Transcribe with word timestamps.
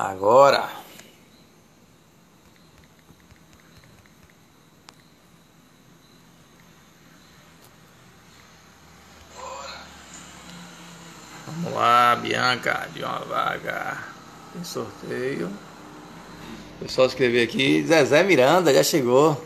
Agora. 0.00 0.66
Vamos 11.46 11.74
lá, 11.74 12.16
Bianca, 12.16 12.88
de 12.94 13.04
uma 13.04 13.18
vaga. 13.18 13.98
Tem 14.54 14.64
sorteio. 14.64 15.52
O 16.76 16.84
pessoal 16.84 17.06
escrever 17.06 17.42
aqui. 17.42 17.84
Zezé 17.86 18.22
Miranda 18.22 18.72
já 18.72 18.82
chegou. 18.82 19.38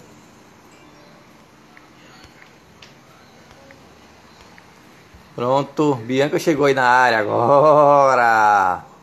Pronto, 5.35 5.97
Bianca 5.97 6.39
chegou 6.39 6.67
aí 6.67 6.75
na 6.75 6.89
área 6.89 7.19
agora. 7.19 8.94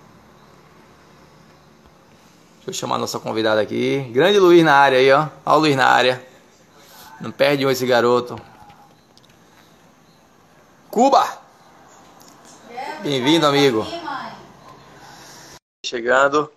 Deixa 2.72 2.86
eu 2.86 2.88
chamar 2.88 2.96
a 2.96 3.00
nossa 3.00 3.20
convidada 3.20 3.60
aqui. 3.60 4.00
Grande 4.14 4.40
Luiz 4.40 4.64
na 4.64 4.74
área 4.74 4.98
aí, 4.98 5.12
ó. 5.12 5.28
Olha 5.46 5.58
o 5.58 5.60
Luiz 5.60 5.76
na 5.76 5.88
área. 5.88 6.26
Não 7.20 7.30
perde 7.30 7.66
um 7.66 7.70
esse 7.70 7.86
garoto. 7.86 8.38
Cuba! 10.90 11.38
Bem-vindo, 13.04 13.46
amigo. 13.46 13.86
Chegando. 15.86 16.50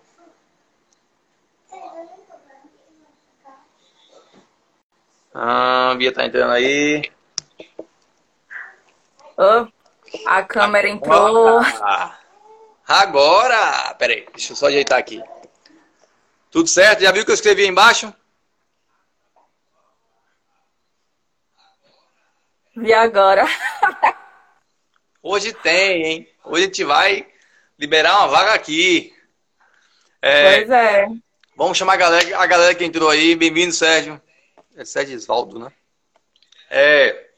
Ah, 5.33 5.91
a 5.91 5.95
Bia 5.95 6.13
tá 6.13 6.25
entrando 6.25 6.51
aí. 6.51 7.11
Oh, 9.35 9.67
a 10.27 10.43
câmera 10.43 10.87
entrou. 10.87 11.59
Agora! 12.87 13.93
Peraí, 13.99 14.25
deixa 14.33 14.53
eu 14.53 14.55
só 14.55 14.67
ajeitar 14.67 14.97
aqui. 14.97 15.21
Tudo 16.55 16.69
certo? 16.69 17.01
Já 17.01 17.11
viu 17.11 17.21
o 17.21 17.25
que 17.25 17.31
eu 17.31 17.35
escrevi 17.35 17.63
aí 17.63 17.67
embaixo? 17.67 18.13
Vi 22.77 22.93
agora. 22.93 23.45
Hoje 25.21 25.51
tem, 25.51 26.05
hein? 26.05 26.29
Hoje 26.45 26.63
a 26.63 26.65
gente 26.67 26.83
vai 26.85 27.27
liberar 27.77 28.19
uma 28.19 28.29
vaga 28.29 28.53
aqui. 28.53 29.13
É, 30.21 30.59
pois 30.59 30.69
é. 30.69 31.07
Vamos 31.57 31.77
chamar 31.77 31.95
a 31.95 31.97
galera, 31.97 32.39
a 32.39 32.45
galera 32.45 32.73
que 32.73 32.85
entrou 32.85 33.09
aí. 33.09 33.35
Bem-vindo, 33.35 33.73
Sérgio. 33.73 34.21
É 34.77 34.85
Sérgio 34.85 35.13
Isvaldo, 35.13 35.59
né? 35.59 35.69
É, 36.69 37.31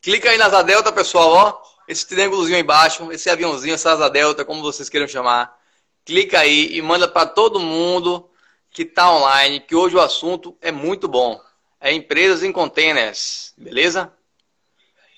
Clica 0.00 0.30
aí 0.30 0.38
na 0.38 0.46
Asa 0.46 0.62
Delta, 0.62 0.92
pessoal, 0.92 1.30
ó. 1.30 1.62
Esse 1.88 2.06
triângulozinho 2.06 2.54
aí 2.54 2.62
embaixo, 2.62 3.10
esse 3.10 3.28
aviãozinho, 3.28 3.74
essa 3.74 3.90
Asa 3.90 4.08
Delta, 4.08 4.44
como 4.44 4.62
vocês 4.62 4.88
queiram 4.88 5.08
chamar. 5.08 5.60
Clica 6.04 6.40
aí 6.40 6.76
e 6.76 6.82
manda 6.82 7.06
para 7.06 7.26
todo 7.26 7.60
mundo 7.60 8.28
que 8.70 8.82
está 8.82 9.12
online, 9.12 9.60
que 9.60 9.74
hoje 9.74 9.94
o 9.96 10.00
assunto 10.00 10.56
é 10.60 10.72
muito 10.72 11.06
bom. 11.06 11.40
É 11.80 11.92
empresas 11.92 12.42
em 12.42 12.52
containers, 12.52 13.52
beleza? 13.56 14.12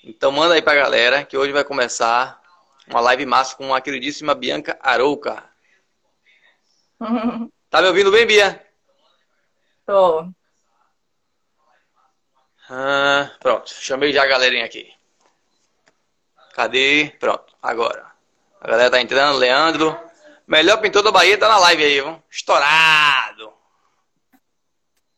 Então 0.03 0.31
manda 0.31 0.53
aí 0.53 0.61
pra 0.61 0.75
galera 0.75 1.25
que 1.25 1.37
hoje 1.37 1.51
vai 1.51 1.63
começar 1.63 2.39
uma 2.87 2.99
live 2.99 3.25
massa 3.25 3.55
com 3.55 3.73
a 3.73 3.81
queridíssima 3.81 4.35
Bianca 4.35 4.77
Arouca. 4.81 5.43
tá 7.69 7.81
me 7.81 7.87
ouvindo 7.87 8.11
bem, 8.11 8.25
Bia? 8.25 8.63
Tô. 9.85 10.27
Ah, 12.69 13.31
pronto, 13.39 13.69
chamei 13.69 14.11
já 14.11 14.23
a 14.23 14.27
galerinha 14.27 14.65
aqui. 14.65 14.91
Cadê? 16.53 17.15
Pronto, 17.19 17.55
agora. 17.61 18.11
A 18.61 18.67
galera 18.67 18.89
tá 18.89 19.01
entrando, 19.01 19.37
Leandro. 19.37 19.99
Melhor 20.47 20.79
pintor 20.81 21.01
da 21.01 21.11
Bahia 21.11 21.37
tá 21.37 21.47
na 21.47 21.57
live 21.57 21.83
aí, 21.83 22.01
viu? 22.01 22.21
Estourado! 22.29 23.53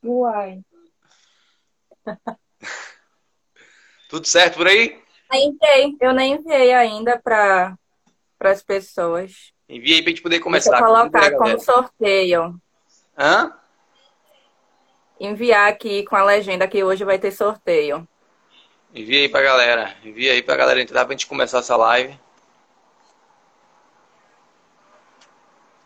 Uai. 0.03 0.62
Tudo 4.09 4.25
certo 4.25 4.57
por 4.57 4.68
aí? 4.68 5.01
Enviei. 5.34 5.97
Eu 6.00 6.13
nem 6.13 6.34
enviei 6.34 6.74
ainda 6.74 7.19
para 7.19 7.78
as 8.40 8.63
pessoas. 8.63 9.51
Enviei 9.68 10.01
pra 10.01 10.12
gente 10.12 10.22
poder 10.22 10.40
começar. 10.40 10.72
Deixa 10.72 10.85
eu 10.85 10.88
colocar 10.88 11.31
como 11.38 11.59
sorteio. 11.59 12.62
Hã? 13.18 13.53
enviar 15.19 15.69
aqui 15.69 16.03
com 16.03 16.16
a 16.16 16.24
legenda 16.24 16.68
que 16.68 16.84
hoje 16.84 17.03
vai 17.03 17.18
ter 17.18 17.31
sorteio. 17.31 18.07
Envia 18.94 19.22
aí 19.22 19.30
pra 19.30 19.41
galera. 19.41 19.96
Envia 20.03 20.31
aí 20.31 20.41
pra 20.41 20.56
galera 20.56 20.81
entrar 20.81 21.06
pra 21.06 21.13
gente 21.13 21.28
começar 21.28 21.59
essa 21.59 21.75
live. 21.75 22.18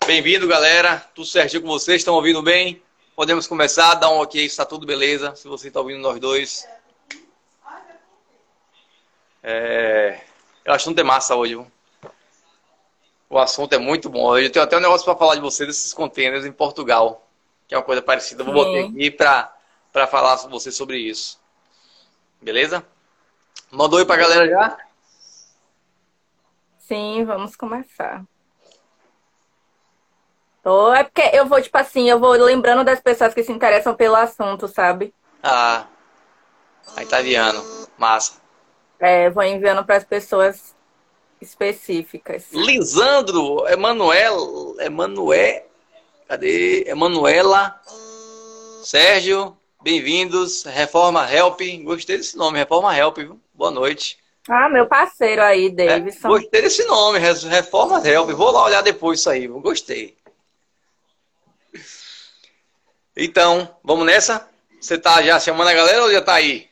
Bem-vindo, 0.05 0.47
galera. 0.47 0.99
Tudo 1.15 1.27
certinho 1.27 1.61
com 1.61 1.67
vocês? 1.67 2.01
Estão 2.01 2.15
ouvindo 2.15 2.41
bem? 2.41 2.81
Podemos 3.15 3.47
começar? 3.47 3.95
Dá 3.95 4.09
um 4.09 4.19
ok 4.19 4.47
se 4.49 4.57
tá 4.57 4.65
tudo 4.65 4.85
beleza. 4.85 5.35
Se 5.35 5.47
você 5.47 5.67
está 5.67 5.79
ouvindo 5.79 5.99
nós 5.99 6.19
dois. 6.19 6.67
É... 9.41 10.21
Eu 10.65 10.73
acho 10.73 10.83
que 10.83 10.89
não 10.89 10.95
tem 10.95 11.05
massa 11.05 11.35
hoje. 11.35 11.55
Viu? 11.55 11.71
O 13.29 13.37
assunto 13.37 13.73
é 13.73 13.77
muito 13.77 14.09
bom. 14.09 14.37
Eu 14.37 14.51
tenho 14.51 14.63
até 14.63 14.77
um 14.77 14.81
negócio 14.81 15.05
para 15.05 15.15
falar 15.15 15.35
de 15.35 15.41
vocês 15.41 15.67
desses 15.67 15.93
containers 15.93 16.45
em 16.45 16.51
Portugal 16.51 17.27
que 17.71 17.75
é 17.75 17.77
uma 17.77 17.85
coisa 17.85 18.01
parecida. 18.01 18.43
Vou 18.43 18.53
botar 18.53 18.81
aqui 18.81 19.09
para 19.09 20.05
falar 20.05 20.37
com 20.39 20.49
você 20.49 20.73
sobre 20.73 20.97
isso. 20.97 21.39
Beleza? 22.41 22.85
Mandou 23.71 23.97
aí 23.97 24.03
para 24.05 24.15
a 24.15 24.27
galera 24.27 24.49
já? 24.49 24.77
Sim, 26.79 27.23
vamos 27.23 27.55
começar. 27.55 28.25
Tô, 30.63 30.93
é 30.93 31.03
porque 31.03 31.29
eu 31.33 31.45
vou, 31.47 31.61
tipo 31.61 31.77
assim, 31.77 32.09
eu 32.09 32.19
vou 32.19 32.31
lembrando 32.31 32.83
das 32.83 33.01
pessoas 33.01 33.33
que 33.33 33.43
se 33.43 33.51
interessam 33.51 33.95
pelo 33.95 34.15
assunto, 34.15 34.67
sabe? 34.67 35.13
Ah, 35.41 35.87
a 36.95 37.01
italiano. 37.01 37.63
Massa. 37.97 38.39
É, 38.99 39.29
vou 39.29 39.43
enviando 39.43 39.83
para 39.83 39.97
as 39.97 40.03
pessoas 40.03 40.75
específicas. 41.41 42.51
Lisandro, 42.51 43.67
Emanuel, 43.67 44.75
Emanuel 44.79 45.71
Cadê? 46.31 46.85
Emanuela, 46.87 47.77
Sérgio, 48.83 49.57
bem-vindos. 49.83 50.63
Reforma 50.63 51.29
Help. 51.29 51.59
Gostei 51.83 52.15
desse 52.15 52.37
nome, 52.37 52.57
Reforma 52.57 52.97
Help. 52.97 53.17
Viu? 53.17 53.37
Boa 53.53 53.69
noite. 53.69 54.17
Ah, 54.47 54.69
meu 54.69 54.87
parceiro 54.87 55.41
aí, 55.41 55.69
Davidson. 55.69 56.29
É, 56.29 56.31
gostei 56.31 56.61
desse 56.61 56.85
nome, 56.85 57.19
Reforma 57.19 58.01
Help. 58.07 58.29
Vou 58.29 58.49
lá 58.49 58.63
olhar 58.63 58.81
depois 58.81 59.19
isso 59.19 59.29
aí. 59.29 59.45
Gostei. 59.45 60.15
Então, 63.15 63.77
vamos 63.83 64.05
nessa? 64.05 64.49
Você 64.79 64.97
tá 64.97 65.21
já 65.21 65.39
chamando 65.39 65.67
a 65.67 65.73
galera 65.73 66.03
ou 66.03 66.11
já 66.11 66.21
tá 66.21 66.35
aí? 66.35 66.69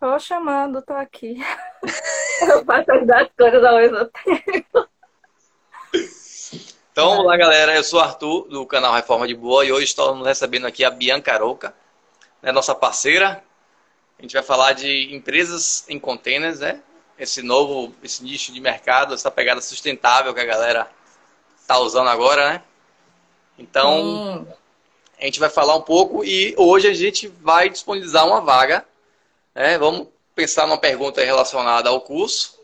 Tô 0.00 0.18
chamando, 0.18 0.82
tô 0.82 0.94
aqui. 0.94 1.36
Eu 2.42 2.64
faço 2.64 2.90
as 2.90 3.28
coisas 3.36 3.64
ao 3.64 3.76
mesmo 3.76 4.04
tempo. 4.06 4.88
Então, 6.90 7.10
vamos 7.10 7.26
lá, 7.26 7.36
galera. 7.36 7.74
Eu 7.74 7.84
sou 7.84 8.00
o 8.00 8.02
Arthur, 8.02 8.48
do 8.48 8.66
canal 8.66 8.94
Reforma 8.94 9.26
de 9.26 9.34
Boa, 9.34 9.64
e 9.64 9.72
hoje 9.72 9.84
estamos 9.84 10.26
recebendo 10.26 10.66
aqui 10.66 10.84
a 10.84 10.90
Bianca 10.90 11.32
Arouca, 11.32 11.74
né, 12.42 12.50
nossa 12.50 12.74
parceira. 12.74 13.44
A 14.18 14.22
gente 14.22 14.32
vai 14.32 14.42
falar 14.42 14.72
de 14.72 15.14
empresas 15.14 15.84
em 15.88 15.98
containers, 15.98 16.60
né? 16.60 16.80
Esse 17.18 17.42
novo, 17.42 17.94
esse 18.02 18.22
nicho 18.24 18.52
de 18.52 18.60
mercado, 18.60 19.14
essa 19.14 19.30
pegada 19.30 19.60
sustentável 19.60 20.32
que 20.32 20.40
a 20.40 20.46
galera 20.46 20.90
está 21.56 21.78
usando 21.78 22.08
agora, 22.08 22.48
né? 22.48 22.62
Então, 23.58 24.00
hum. 24.02 24.46
A 25.18 25.24
gente 25.24 25.40
vai 25.40 25.50
falar 25.50 25.76
um 25.76 25.82
pouco 25.82 26.24
e 26.24 26.54
hoje 26.56 26.88
a 26.88 26.94
gente 26.94 27.28
vai 27.28 27.68
disponibilizar 27.68 28.26
uma 28.26 28.40
vaga. 28.40 28.84
Né? 29.54 29.78
Vamos 29.78 30.08
pensar 30.34 30.66
numa 30.66 30.78
pergunta 30.78 31.24
relacionada 31.24 31.88
ao 31.88 32.00
curso, 32.00 32.58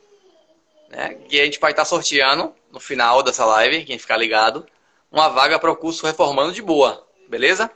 né? 0.88 1.16
E 1.30 1.40
a 1.40 1.44
gente 1.44 1.60
vai 1.60 1.70
estar 1.70 1.84
sorteando 1.84 2.52
no 2.70 2.80
final 2.80 3.22
dessa 3.22 3.44
live, 3.44 3.84
quem 3.84 3.98
ficar 3.98 4.16
ligado, 4.16 4.66
uma 5.10 5.28
vaga 5.28 5.58
para 5.58 5.70
o 5.70 5.76
curso 5.76 6.04
Reformando 6.04 6.52
de 6.52 6.62
Boa, 6.62 7.06
beleza? 7.28 7.70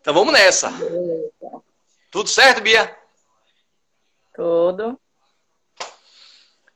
Então 0.00 0.12
vamos 0.12 0.32
nessa. 0.32 0.70
Beleza. 0.70 1.30
Tudo 2.10 2.28
certo, 2.28 2.60
Bia? 2.60 2.96
Tudo. 4.34 4.98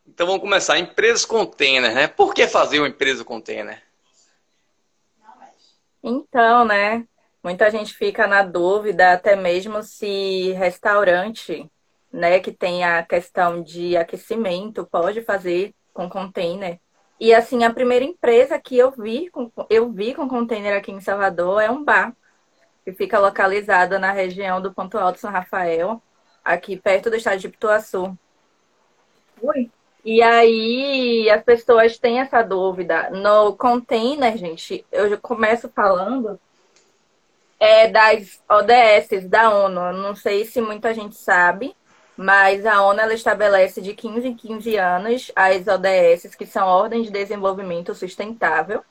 Então 0.06 0.26
vamos 0.26 0.40
começar. 0.40 0.78
Empresas 0.78 1.24
container, 1.24 1.92
né? 1.92 2.06
Por 2.06 2.32
que 2.32 2.46
fazer 2.46 2.78
uma 2.78 2.88
empresa 2.88 3.24
container? 3.24 3.82
Então, 6.06 6.66
né? 6.66 7.08
Muita 7.42 7.70
gente 7.70 7.94
fica 7.94 8.26
na 8.26 8.42
dúvida, 8.42 9.14
até 9.14 9.34
mesmo 9.34 9.82
se 9.82 10.52
restaurante, 10.52 11.70
né, 12.12 12.40
que 12.40 12.52
tem 12.52 12.84
a 12.84 13.02
questão 13.02 13.62
de 13.62 13.96
aquecimento, 13.96 14.86
pode 14.86 15.22
fazer 15.22 15.74
com 15.94 16.08
container. 16.08 16.78
E 17.18 17.32
assim, 17.34 17.64
a 17.64 17.72
primeira 17.72 18.04
empresa 18.04 18.58
que 18.58 18.76
eu 18.76 18.90
vi, 18.90 19.30
com, 19.30 19.50
eu 19.70 19.90
vi 19.90 20.14
com 20.14 20.28
container 20.28 20.76
aqui 20.76 20.92
em 20.92 21.00
Salvador 21.00 21.62
é 21.62 21.70
um 21.70 21.82
bar, 21.82 22.14
que 22.84 22.92
fica 22.92 23.18
localizado 23.18 23.98
na 23.98 24.12
região 24.12 24.60
do 24.60 24.74
Ponto 24.74 24.98
Alto 24.98 25.18
São 25.18 25.30
Rafael, 25.30 26.02
aqui 26.44 26.76
perto 26.76 27.08
do 27.08 27.16
estádio 27.16 27.48
de 27.48 27.48
Pituaçu. 27.48 28.16
Oi. 29.42 29.70
E 30.04 30.22
aí 30.22 31.30
as 31.30 31.42
pessoas 31.42 31.98
têm 31.98 32.20
essa 32.20 32.42
dúvida. 32.42 33.10
No 33.10 33.56
container, 33.56 34.36
gente, 34.36 34.84
eu 34.92 35.18
começo 35.18 35.68
falando 35.70 36.38
é 37.58 37.88
das 37.88 38.42
ODS 38.48 39.26
da 39.28 39.50
ONU. 39.50 39.92
Não 39.94 40.14
sei 40.14 40.44
se 40.44 40.60
muita 40.60 40.92
gente 40.92 41.16
sabe, 41.16 41.74
mas 42.16 42.66
a 42.66 42.82
ONU 42.84 43.00
ela 43.00 43.14
estabelece 43.14 43.80
de 43.80 43.94
15 43.94 44.28
em 44.28 44.36
15 44.36 44.76
anos 44.76 45.32
as 45.34 45.66
ODS, 45.66 46.34
que 46.34 46.46
são 46.46 46.68
Ordens 46.68 47.06
de 47.06 47.12
Desenvolvimento 47.12 47.94
Sustentável, 47.94 48.84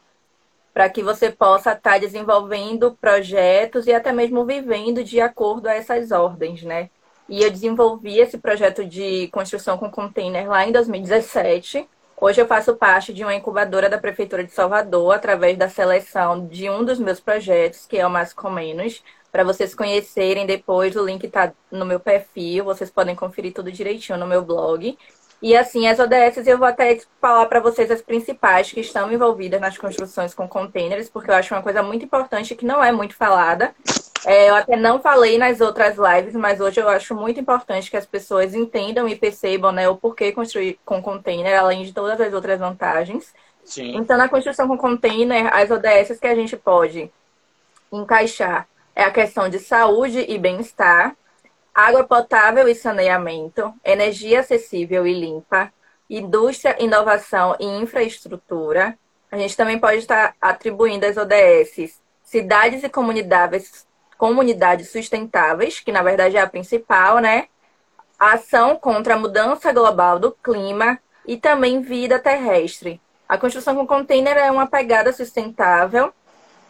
para 0.74 0.90
que 0.90 1.04
você 1.04 1.30
possa 1.32 1.74
estar 1.74 1.92
tá 1.94 1.98
desenvolvendo 2.00 2.98
projetos 3.00 3.86
e 3.86 3.94
até 3.94 4.12
mesmo 4.12 4.46
vivendo 4.46 5.04
de 5.04 5.22
acordo 5.22 5.68
a 5.68 5.76
essas 5.76 6.12
ordens, 6.12 6.64
né? 6.64 6.90
E 7.28 7.42
eu 7.42 7.50
desenvolvi 7.50 8.20
esse 8.20 8.38
projeto 8.38 8.86
de 8.86 9.28
construção 9.30 9.78
com 9.78 9.90
container 9.90 10.50
lá 10.50 10.68
em 10.68 10.72
2017. 10.72 11.88
Hoje 12.20 12.42
eu 12.42 12.48
faço 12.48 12.76
parte 12.76 13.14
de 13.14 13.24
uma 13.24 13.34
incubadora 13.34 13.90
da 13.90 13.98
Prefeitura 13.98 14.44
de 14.44 14.52
Salvador, 14.52 15.14
através 15.14 15.58
da 15.58 15.70
seleção 15.70 16.48
de 16.48 16.70
um 16.70 16.84
dos 16.84 17.00
meus 17.00 17.20
projetos, 17.20 17.86
que 17.86 17.98
é 17.98 18.06
o 18.06 18.10
Mais 18.10 18.34
Com 18.34 18.50
Menos. 18.50 19.04
Para 19.32 19.44
vocês 19.44 19.74
conhecerem 19.74 20.46
depois, 20.46 20.96
o 20.96 21.04
link 21.06 21.24
está 21.24 21.52
no 21.72 21.86
meu 21.86 22.00
perfil, 22.00 22.66
vocês 22.66 22.90
podem 22.90 23.16
conferir 23.16 23.54
tudo 23.54 23.72
direitinho 23.72 24.18
no 24.18 24.28
meu 24.28 24.44
blog. 24.44 24.98
E 25.42 25.58
assim, 25.58 25.88
as 25.88 26.00
ODS 26.00 26.48
eu 26.48 26.58
vou 26.58 26.68
até 26.68 26.98
falar 27.20 27.46
para 27.48 27.60
vocês 27.60 27.92
as 27.92 28.02
principais 28.02 28.72
que 28.72 28.80
estão 28.80 29.12
envolvidas 29.12 29.60
nas 29.60 29.78
construções 29.78 30.34
com 30.34 30.48
containers, 30.48 31.10
porque 31.10 31.30
eu 31.30 31.36
acho 31.36 31.54
uma 31.54 31.64
coisa 31.64 31.84
muito 31.84 32.06
importante 32.06 32.56
que 32.56 32.66
não 32.66 32.82
é 32.82 32.92
muito 32.92 33.16
falada. 33.16 33.76
É, 34.26 34.50
eu 34.50 34.56
até 34.56 34.76
não 34.76 35.02
falei 35.02 35.38
nas 35.38 35.60
outras 35.60 35.98
lives, 35.98 36.34
mas 36.34 36.60
hoje 36.62 36.80
eu 36.80 36.88
acho 36.88 37.14
muito 37.14 37.40
importante 37.40 37.90
que 37.90 37.98
as 37.98 38.06
pessoas 38.06 38.56
entendam 38.56 39.08
e 39.08 39.16
percebam 39.16 39.72
né, 39.72 39.88
o 39.90 39.98
porquê 39.98 40.32
construir 40.32 40.80
com 40.86 41.02
container, 41.02 41.60
além 41.60 41.84
de 41.84 41.94
todas 41.94 42.20
as 42.20 42.34
outras 42.34 42.60
vantagens. 42.60 43.34
Sim. 43.66 43.96
Então, 43.96 44.18
na 44.18 44.30
construção 44.30 44.68
com 44.68 44.78
container, 44.78 45.54
as 45.54 45.70
ODS 45.70 46.20
que 46.20 46.28
a 46.28 46.36
gente 46.36 46.56
pode 46.56 47.12
encaixar 47.92 48.68
é 48.96 49.04
a 49.04 49.12
questão 49.12 49.50
de 49.50 49.60
saúde 49.60 50.26
e 50.28 50.38
bem-estar, 50.38 51.16
água 51.74 52.04
potável 52.04 52.68
e 52.68 52.76
saneamento, 52.76 53.74
energia 53.84 54.42
acessível 54.42 55.08
e 55.08 55.14
limpa, 55.14 55.72
indústria, 56.10 56.78
inovação 56.80 57.56
e 57.60 57.66
infraestrutura. 57.66 58.98
A 59.32 59.38
gente 59.38 59.58
também 59.58 59.80
pode 59.80 59.98
estar 59.98 60.36
atribuindo 60.40 61.06
as 61.06 61.18
ODS 61.18 62.02
cidades 62.34 62.84
e 62.84 62.90
comunidades, 62.90 63.86
comunidades 64.24 64.90
sustentáveis, 64.90 65.82
que 65.82 65.92
na 65.92 66.02
verdade 66.02 66.38
é 66.38 66.40
a 66.40 66.48
principal, 66.48 67.20
né? 67.20 67.48
A 68.18 68.36
ação 68.36 68.78
contra 68.78 69.16
a 69.16 69.20
mudança 69.20 69.74
global 69.74 70.18
do 70.18 70.32
clima 70.32 70.98
e 71.28 71.36
também 71.36 71.82
vida 71.82 72.18
terrestre. 72.18 73.02
A 73.28 73.38
construção 73.38 73.76
com 73.76 73.86
container 73.86 74.38
é 74.38 74.50
uma 74.50 74.66
pegada 74.66 75.12
sustentável 75.12 76.14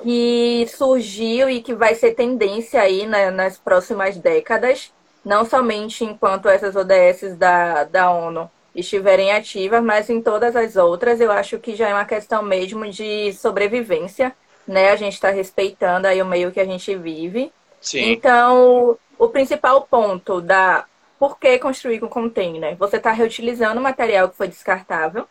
que 0.01 0.65
surgiu 0.67 1.47
e 1.47 1.61
que 1.61 1.75
vai 1.75 1.93
ser 1.93 2.15
tendência 2.15 2.81
aí 2.81 3.05
né, 3.05 3.29
nas 3.29 3.55
próximas 3.55 4.17
décadas, 4.17 4.91
não 5.23 5.45
somente 5.45 6.03
enquanto 6.03 6.49
essas 6.49 6.75
ODS 6.75 7.37
da, 7.37 7.83
da 7.83 8.09
ONU 8.09 8.49
estiverem 8.73 9.31
ativas, 9.31 9.83
mas 9.83 10.09
em 10.09 10.23
todas 10.23 10.55
as 10.55 10.75
outras, 10.75 11.21
eu 11.21 11.31
acho 11.31 11.59
que 11.59 11.75
já 11.75 11.87
é 11.87 11.93
uma 11.93 12.03
questão 12.03 12.41
mesmo 12.41 12.89
de 12.89 13.31
sobrevivência, 13.33 14.35
né? 14.67 14.91
A 14.91 14.95
gente 14.95 15.13
está 15.13 15.29
respeitando 15.29 16.07
aí 16.07 16.21
o 16.21 16.25
meio 16.25 16.51
que 16.51 16.59
a 16.59 16.65
gente 16.65 16.95
vive. 16.95 17.51
Sim. 17.81 18.11
Então, 18.11 18.97
o 19.17 19.29
principal 19.29 19.81
ponto 19.81 20.41
da 20.41 20.85
por 21.19 21.39
que 21.39 21.57
construir 21.57 21.99
com 21.99 22.09
container? 22.09 22.75
Você 22.75 22.97
está 22.97 23.11
reutilizando 23.11 23.79
material 23.79 24.29
que 24.29 24.35
foi 24.35 24.47
descartável, 24.47 25.25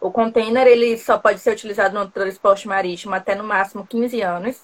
o 0.00 0.10
container 0.10 0.66
ele 0.66 0.96
só 0.96 1.18
pode 1.18 1.40
ser 1.40 1.52
utilizado 1.52 1.98
no 1.98 2.08
transporte 2.08 2.68
marítimo 2.68 3.14
até 3.14 3.34
no 3.34 3.44
máximo 3.44 3.86
15 3.86 4.22
anos. 4.22 4.60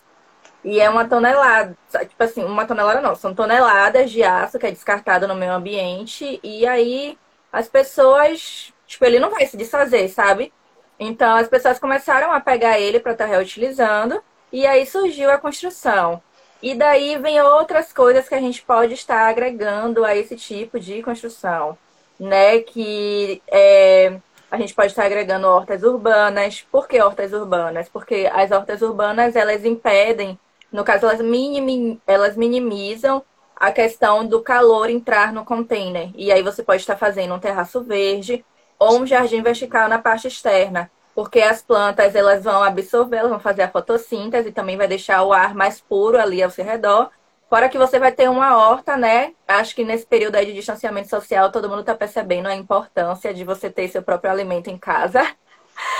E 0.62 0.80
é 0.80 0.88
uma 0.88 1.06
tonelada, 1.06 1.76
tipo 2.08 2.22
assim, 2.22 2.42
uma 2.44 2.66
tonelada 2.66 3.00
não, 3.00 3.14
são 3.14 3.34
toneladas 3.34 4.10
de 4.10 4.22
aço 4.22 4.58
que 4.58 4.66
é 4.66 4.70
descartado 4.70 5.28
no 5.28 5.34
meio 5.34 5.52
ambiente. 5.52 6.40
E 6.42 6.66
aí 6.66 7.18
as 7.52 7.68
pessoas, 7.68 8.72
tipo, 8.86 9.04
ele 9.04 9.18
não 9.18 9.30
vai 9.30 9.46
se 9.46 9.56
desfazer, 9.56 10.08
sabe? 10.08 10.52
Então 10.98 11.36
as 11.36 11.48
pessoas 11.48 11.78
começaram 11.78 12.32
a 12.32 12.40
pegar 12.40 12.78
ele 12.78 13.00
para 13.00 13.12
estar 13.12 13.26
tá 13.26 13.30
reutilizando. 13.30 14.22
E 14.52 14.66
aí 14.66 14.86
surgiu 14.86 15.30
a 15.30 15.38
construção. 15.38 16.22
E 16.62 16.74
daí 16.74 17.18
vem 17.18 17.40
outras 17.42 17.92
coisas 17.92 18.28
que 18.28 18.34
a 18.34 18.40
gente 18.40 18.62
pode 18.62 18.94
estar 18.94 19.28
agregando 19.28 20.04
a 20.04 20.16
esse 20.16 20.36
tipo 20.36 20.78
de 20.78 21.02
construção, 21.02 21.76
né? 22.18 22.60
Que 22.60 23.42
é 23.48 24.18
a 24.54 24.56
gente 24.56 24.72
pode 24.72 24.88
estar 24.88 25.04
agregando 25.04 25.48
hortas 25.48 25.82
urbanas. 25.82 26.64
Por 26.70 26.86
que 26.86 27.00
hortas 27.00 27.32
urbanas? 27.32 27.88
Porque 27.88 28.30
as 28.32 28.52
hortas 28.52 28.82
urbanas, 28.82 29.34
elas 29.34 29.64
impedem, 29.64 30.38
no 30.70 30.84
caso, 30.84 31.06
elas, 31.06 31.20
minim, 31.20 32.00
elas 32.06 32.36
minimizam 32.36 33.20
a 33.56 33.72
questão 33.72 34.24
do 34.24 34.40
calor 34.42 34.88
entrar 34.88 35.32
no 35.32 35.44
container. 35.44 36.10
E 36.14 36.30
aí 36.30 36.40
você 36.40 36.62
pode 36.62 36.82
estar 36.82 36.96
fazendo 36.96 37.34
um 37.34 37.38
terraço 37.40 37.82
verde 37.82 38.44
ou 38.78 39.00
um 39.00 39.06
jardim 39.06 39.42
vertical 39.42 39.88
na 39.88 39.98
parte 39.98 40.28
externa. 40.28 40.90
Porque 41.14 41.40
as 41.40 41.62
plantas, 41.62 42.14
elas 42.14 42.42
vão 42.42 42.62
absorver, 42.62 43.18
elas 43.18 43.30
vão 43.30 43.40
fazer 43.40 43.62
a 43.62 43.70
fotossíntese 43.70 44.50
também 44.50 44.76
vai 44.76 44.88
deixar 44.88 45.22
o 45.22 45.32
ar 45.32 45.54
mais 45.54 45.80
puro 45.80 46.18
ali 46.18 46.42
ao 46.42 46.50
seu 46.50 46.64
redor. 46.64 47.10
Fora 47.48 47.68
que 47.68 47.78
você 47.78 48.00
vai 48.00 48.10
ter 48.10 48.28
uma 48.28 48.56
horta, 48.56 48.96
né? 48.96 49.32
Acho 49.46 49.76
que 49.76 49.84
nesse 49.84 50.04
período 50.04 50.34
aí 50.34 50.46
de 50.46 50.52
distanciamento 50.52 51.08
social, 51.08 51.52
todo 51.52 51.68
mundo 51.68 51.80
está 51.80 51.94
percebendo 51.94 52.48
a 52.48 52.54
importância 52.54 53.32
de 53.32 53.44
você 53.44 53.70
ter 53.70 53.86
seu 53.88 54.02
próprio 54.02 54.30
alimento 54.30 54.68
em 54.68 54.78
casa. 54.78 55.22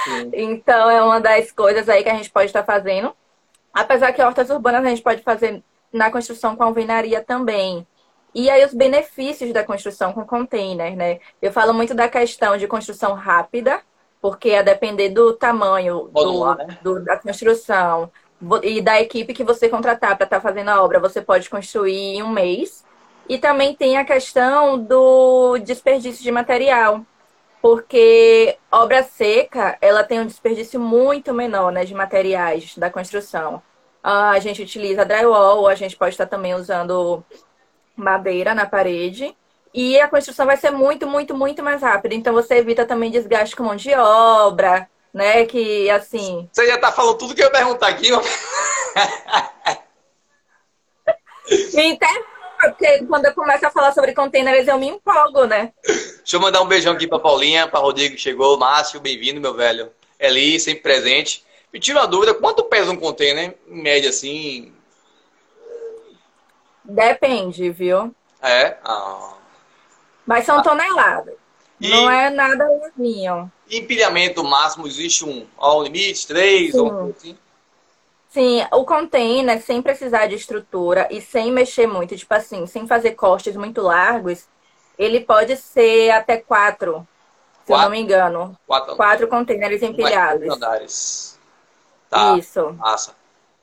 Sim. 0.05 0.31
Então, 0.35 0.91
é 0.91 1.03
uma 1.03 1.21
das 1.21 1.51
coisas 1.53 1.89
aí 1.89 2.03
que 2.03 2.09
a 2.09 2.15
gente 2.15 2.31
pode 2.31 2.47
estar 2.47 2.65
fazendo. 2.65 3.15
Apesar 3.73 4.13
que 4.13 4.23
hortas 4.23 4.51
urbanas 4.51 4.85
a 4.85 4.89
gente 4.89 5.03
pode 5.03 5.23
fazer 5.23 5.63
na 5.93 6.11
construção 6.11 6.57
com 6.57 6.65
alvenaria 6.65 7.23
também. 7.23 7.87
E 8.35 8.51
aí, 8.51 8.65
os 8.65 8.75
benefícios 8.75 9.53
da 9.53 9.63
construção 9.63 10.13
com 10.13 10.25
container, 10.25 10.97
né? 10.97 11.21
Eu 11.41 11.53
falo 11.53 11.73
muito 11.73 11.95
da 11.95 12.09
questão 12.09 12.57
de 12.57 12.67
construção 12.67 13.15
rápida, 13.15 13.81
porque 14.21 14.55
a 14.55 14.63
depender 14.63 15.11
do 15.11 15.35
tamanho 15.35 16.11
do, 16.13 16.55
né? 16.57 16.79
do, 16.83 17.05
da 17.05 17.17
construção, 17.17 18.11
e 18.63 18.81
da 18.81 19.01
equipe 19.01 19.33
que 19.33 19.45
você 19.45 19.69
contratar 19.69 20.17
para 20.17 20.25
estar 20.25 20.37
tá 20.37 20.41
fazendo 20.41 20.69
a 20.69 20.83
obra, 20.83 20.99
você 20.99 21.23
pode 21.23 21.49
construir 21.49 22.17
em 22.17 22.23
um 22.23 22.29
mês. 22.29 22.85
E 23.29 23.39
também 23.39 23.75
tem 23.75 23.97
a 23.97 24.05
questão 24.05 24.79
do 24.79 25.57
desperdício 25.59 26.23
de 26.23 26.31
material, 26.31 27.01
porque 27.63 28.59
obra 28.71 29.03
seca 29.03 29.79
ela 29.81 30.05
tem 30.05 30.21
um 30.21 30.27
desperdício 30.27 30.79
muito 30.79 31.33
menor 31.33 31.73
né, 31.73 31.85
de 31.85 31.95
materiais 31.95 32.77
da 32.77 32.91
construção. 32.91 33.63
A 34.03 34.39
gente 34.41 34.61
utiliza 34.61 35.07
drywall, 35.07 35.67
a 35.67 35.75
gente 35.75 35.97
pode 35.97 36.13
estar 36.13 36.27
também 36.27 36.55
usando 36.55 37.25
madeira 37.97 38.55
na 38.55 38.67
parede. 38.67 39.35
E 39.73 39.99
a 40.01 40.09
construção 40.09 40.47
vai 40.47 40.57
ser 40.57 40.71
muito, 40.71 41.07
muito, 41.07 41.35
muito 41.35 41.63
mais 41.63 41.83
rápida. 41.83 42.15
Então 42.15 42.33
você 42.33 42.57
evita 42.57 42.87
também 42.87 43.11
desgaste 43.11 43.57
com 43.57 43.65
mão 43.65 43.75
de 43.75 43.93
obra, 43.95 44.89
né? 45.13 45.45
Que 45.47 45.91
assim. 45.91 46.49
Você 46.53 46.67
já 46.67 46.79
tá 46.79 46.93
falando 46.93 47.19
tudo 47.19 47.35
que 47.35 47.43
eu 47.43 47.47
ia 47.47 47.53
perguntar 47.53 47.89
aqui, 47.89 48.13
ó. 48.13 48.23
Então, 51.75 52.25
porque 52.59 53.05
quando 53.07 53.27
eu 53.27 53.35
começo 53.35 53.67
a 53.67 53.71
falar 53.71 53.93
sobre 53.93 54.15
containers, 54.15 54.67
eu 54.67 54.79
me 54.79 54.89
empolgo, 54.89 55.45
né? 55.45 55.73
Deixa 55.85 56.37
eu 56.37 56.41
mandar 56.41 56.63
um 56.63 56.67
beijão 56.67 56.95
aqui 56.95 57.07
pra 57.07 57.19
Paulinha, 57.19 57.69
pra 57.69 57.81
Rodrigo 57.81 58.15
que 58.15 58.21
chegou, 58.21 58.57
Márcio, 58.57 59.01
bem-vindo, 59.01 59.41
meu 59.41 59.55
velho. 59.55 59.91
Eli, 60.19 60.59
sempre 60.59 60.83
presente. 60.83 61.45
Me 61.73 61.79
tira 61.79 62.01
uma 62.01 62.07
dúvida, 62.07 62.35
quanto 62.35 62.65
pesa 62.65 62.91
um 62.91 62.97
container, 62.97 63.57
em 63.69 63.83
média, 63.83 64.09
assim? 64.09 64.73
Depende, 66.85 67.71
viu? 67.71 68.15
É? 68.43 68.77
Ah. 68.85 69.35
Mas 70.27 70.45
são 70.45 70.59
ah. 70.59 70.63
toneladas. 70.63 71.35
E... 71.81 71.89
Não 71.89 72.11
é 72.11 72.31
nada 72.31 72.67
levinho. 72.69 73.51
Empilhamento 73.71 74.45
máximo 74.45 74.87
existe 74.87 75.25
um 75.25 75.47
ao 75.57 75.83
limite, 75.83 76.27
três 76.27 76.73
Sim. 76.73 76.81
ou 76.81 77.11
assim? 77.17 77.39
Sim, 78.29 78.67
o 78.73 78.85
container, 78.85 79.63
sem 79.63 79.81
precisar 79.81 80.27
de 80.27 80.35
estrutura 80.35 81.07
e 81.11 81.21
sem 81.21 81.53
mexer 81.53 81.87
muito, 81.87 82.17
tipo 82.17 82.35
assim, 82.35 82.67
sem 82.67 82.87
fazer 82.87 83.13
cortes 83.13 83.55
muito 83.55 83.81
largos, 83.81 84.47
ele 84.99 85.21
pode 85.21 85.57
ser 85.57 86.11
até 86.11 86.39
quatro, 86.39 87.07
se 87.65 87.69
quatro? 87.69 87.75
eu 87.75 87.79
não 87.79 87.91
me 87.91 88.01
engano. 88.01 88.59
Quatro, 88.67 88.97
quatro 88.97 89.29
containers 89.29 89.83
empilhados. 89.83 90.49
Andares. 90.49 91.39
Tá. 92.11 92.37
Isso. 92.37 92.73
Massa. 92.73 93.15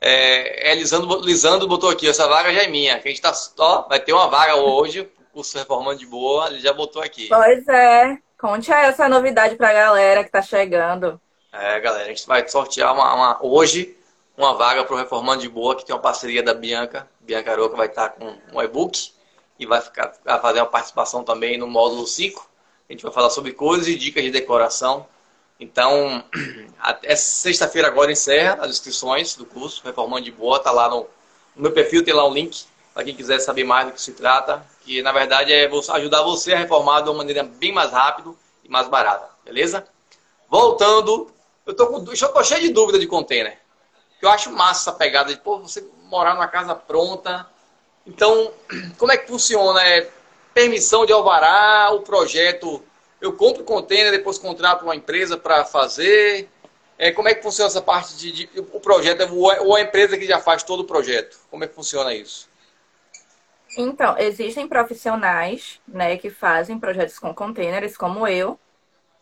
É, 0.02 0.72
é, 0.72 0.76
Lisandro, 0.76 1.22
Lisandro 1.22 1.68
botou 1.68 1.90
aqui, 1.90 2.08
essa 2.10 2.28
vaga 2.28 2.52
já 2.54 2.64
é 2.64 2.68
minha. 2.68 3.00
Que 3.00 3.08
a 3.08 3.12
gente 3.12 3.22
tá, 3.22 3.32
ó, 3.60 3.88
vai 3.88 4.00
ter 4.00 4.14
uma 4.14 4.28
vaga 4.28 4.56
hoje, 4.56 5.08
curso 5.32 5.58
Reformando 5.58 6.00
de 6.00 6.08
Boa, 6.08 6.48
ele 6.48 6.60
já 6.60 6.74
botou 6.74 7.02
aqui. 7.02 7.28
Pois 7.30 7.68
é. 7.68 8.18
Conte 8.38 8.72
essa 8.72 9.08
novidade 9.08 9.56
pra 9.56 9.72
galera 9.72 10.24
que 10.24 10.32
tá 10.32 10.42
chegando. 10.42 11.22
É, 11.54 11.80
galera, 11.80 12.06
a 12.06 12.08
gente 12.08 12.26
vai 12.26 12.48
sortear 12.48 12.92
uma, 12.94 13.14
uma 13.14 13.40
hoje 13.46 13.96
uma 14.38 14.56
vaga 14.56 14.84
para 14.84 14.96
o 14.96 14.98
Reformando 14.98 15.42
de 15.42 15.50
Boa, 15.50 15.76
que 15.76 15.86
tem 15.86 15.94
uma 15.94 16.02
parceria 16.02 16.42
da 16.42 16.54
Bianca. 16.54 17.08
Bianca 17.20 17.52
Aroca 17.52 17.76
vai 17.76 17.88
estar 17.88 18.10
com 18.10 18.36
um 18.54 18.62
e-book 18.62 19.12
e 19.60 19.66
vai, 19.66 19.82
ficar, 19.82 20.14
vai 20.26 20.40
fazer 20.40 20.60
uma 20.60 20.68
participação 20.68 21.24
também 21.24 21.58
no 21.58 21.68
módulo 21.68 22.08
5. 22.08 22.50
A 22.90 22.94
gente 22.94 23.04
vai 23.04 23.12
falar 23.12 23.30
sobre 23.30 23.54
coisas 23.54 23.88
e 23.88 23.96
dicas 23.96 24.24
de 24.24 24.32
decoração. 24.32 25.06
Então, 25.62 26.24
até 26.82 27.16
sexta-feira 27.16 27.88
agora 27.88 28.12
encerra 28.12 28.58
as 28.62 28.72
inscrições 28.72 29.36
do 29.36 29.46
curso 29.46 29.84
Reformando 29.86 30.26
de 30.26 30.32
Boa. 30.32 30.60
Tá 30.60 30.72
lá 30.72 30.90
no, 30.90 31.06
no 31.56 31.62
meu 31.62 31.72
perfil, 31.72 32.04
tem 32.04 32.16
lá 32.16 32.28
um 32.28 32.34
link 32.34 32.66
para 32.96 33.04
quem 33.04 33.16
quiser 33.16 33.40
saber 33.40 33.64
mais 33.64 33.86
do 33.86 33.94
que 33.94 34.02
se 34.02 34.14
trata. 34.14 34.66
Que 34.82 35.04
na 35.04 35.12
verdade 35.12 35.54
é 35.54 35.70
ajudar 35.94 36.24
você 36.24 36.54
a 36.54 36.58
reformar 36.58 37.02
de 37.02 37.10
uma 37.10 37.20
maneira 37.20 37.44
bem 37.44 37.72
mais 37.72 37.92
rápida 37.92 38.32
e 38.64 38.70
mais 38.70 38.88
barata. 38.88 39.30
Beleza? 39.46 39.86
Voltando, 40.50 41.32
eu 41.66 41.76
tô, 41.76 41.88
com, 41.88 41.98
eu 42.12 42.34
tô 42.34 42.44
cheio 42.44 42.62
de 42.62 42.70
dúvida 42.70 42.98
de 42.98 43.06
container. 43.06 43.60
Eu 44.20 44.30
acho 44.30 44.52
massa 44.52 44.90
essa 44.90 44.98
pegada 44.98 45.32
de 45.32 45.40
pô, 45.40 45.60
você 45.60 45.88
morar 46.06 46.34
numa 46.34 46.48
casa 46.48 46.74
pronta. 46.74 47.48
Então, 48.06 48.52
como 48.98 49.12
é 49.12 49.18
que 49.18 49.28
funciona? 49.28 49.80
É 49.84 50.10
permissão 50.56 51.06
de 51.06 51.14
alvará, 51.14 51.92
o 51.92 52.02
projeto. 52.02 52.84
Eu 53.22 53.34
compro 53.34 53.62
o 53.62 53.66
container, 53.66 54.12
depois 54.12 54.38
contrato 54.38 54.84
uma 54.84 54.96
empresa 54.96 55.38
para 55.38 55.64
fazer. 55.64 56.50
É, 56.98 57.12
como 57.12 57.30
é 57.30 57.34
que 57.34 57.44
funciona 57.44 57.68
essa 57.68 57.82
parte 57.82 58.16
de, 58.18 58.32
de 58.32 58.50
o 58.60 58.80
projeto 58.80 59.24
ou 59.32 59.76
a 59.76 59.82
empresa 59.82 60.18
que 60.18 60.26
já 60.26 60.40
faz 60.40 60.64
todo 60.64 60.82
o 60.82 60.86
projeto? 60.86 61.40
Como 61.50 61.64
é 61.64 61.68
que 61.68 61.76
funciona 61.76 62.14
isso? 62.14 62.50
Então, 63.78 64.18
existem 64.18 64.68
profissionais, 64.68 65.80
né, 65.88 66.18
que 66.18 66.30
fazem 66.30 66.78
projetos 66.80 67.18
com 67.18 67.34
containers, 67.34 67.96
como 67.96 68.28
eu. 68.28 68.60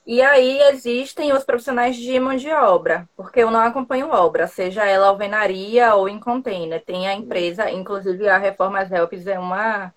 E 0.06 0.22
aí 0.24 0.60
existem 0.70 1.32
os 1.34 1.44
profissionais 1.44 1.96
de 1.96 2.20
mão 2.20 2.36
de 2.36 2.50
obra, 2.50 3.08
porque 3.16 3.42
eu 3.42 3.52
não 3.52 3.60
acompanho 3.60 4.10
obra, 4.10 4.48
seja 4.48 4.84
ela 4.84 5.08
alvenaria 5.08 5.94
ou 5.94 6.10
em 6.10 6.20
container. 6.20 6.84
Tem 6.84 7.08
a 7.08 7.14
empresa, 7.14 7.70
inclusive 7.70 8.28
a 8.28 8.38
Reformas 8.38 8.92
Helps 8.92 9.28
é 9.28 9.38
uma 9.38 9.94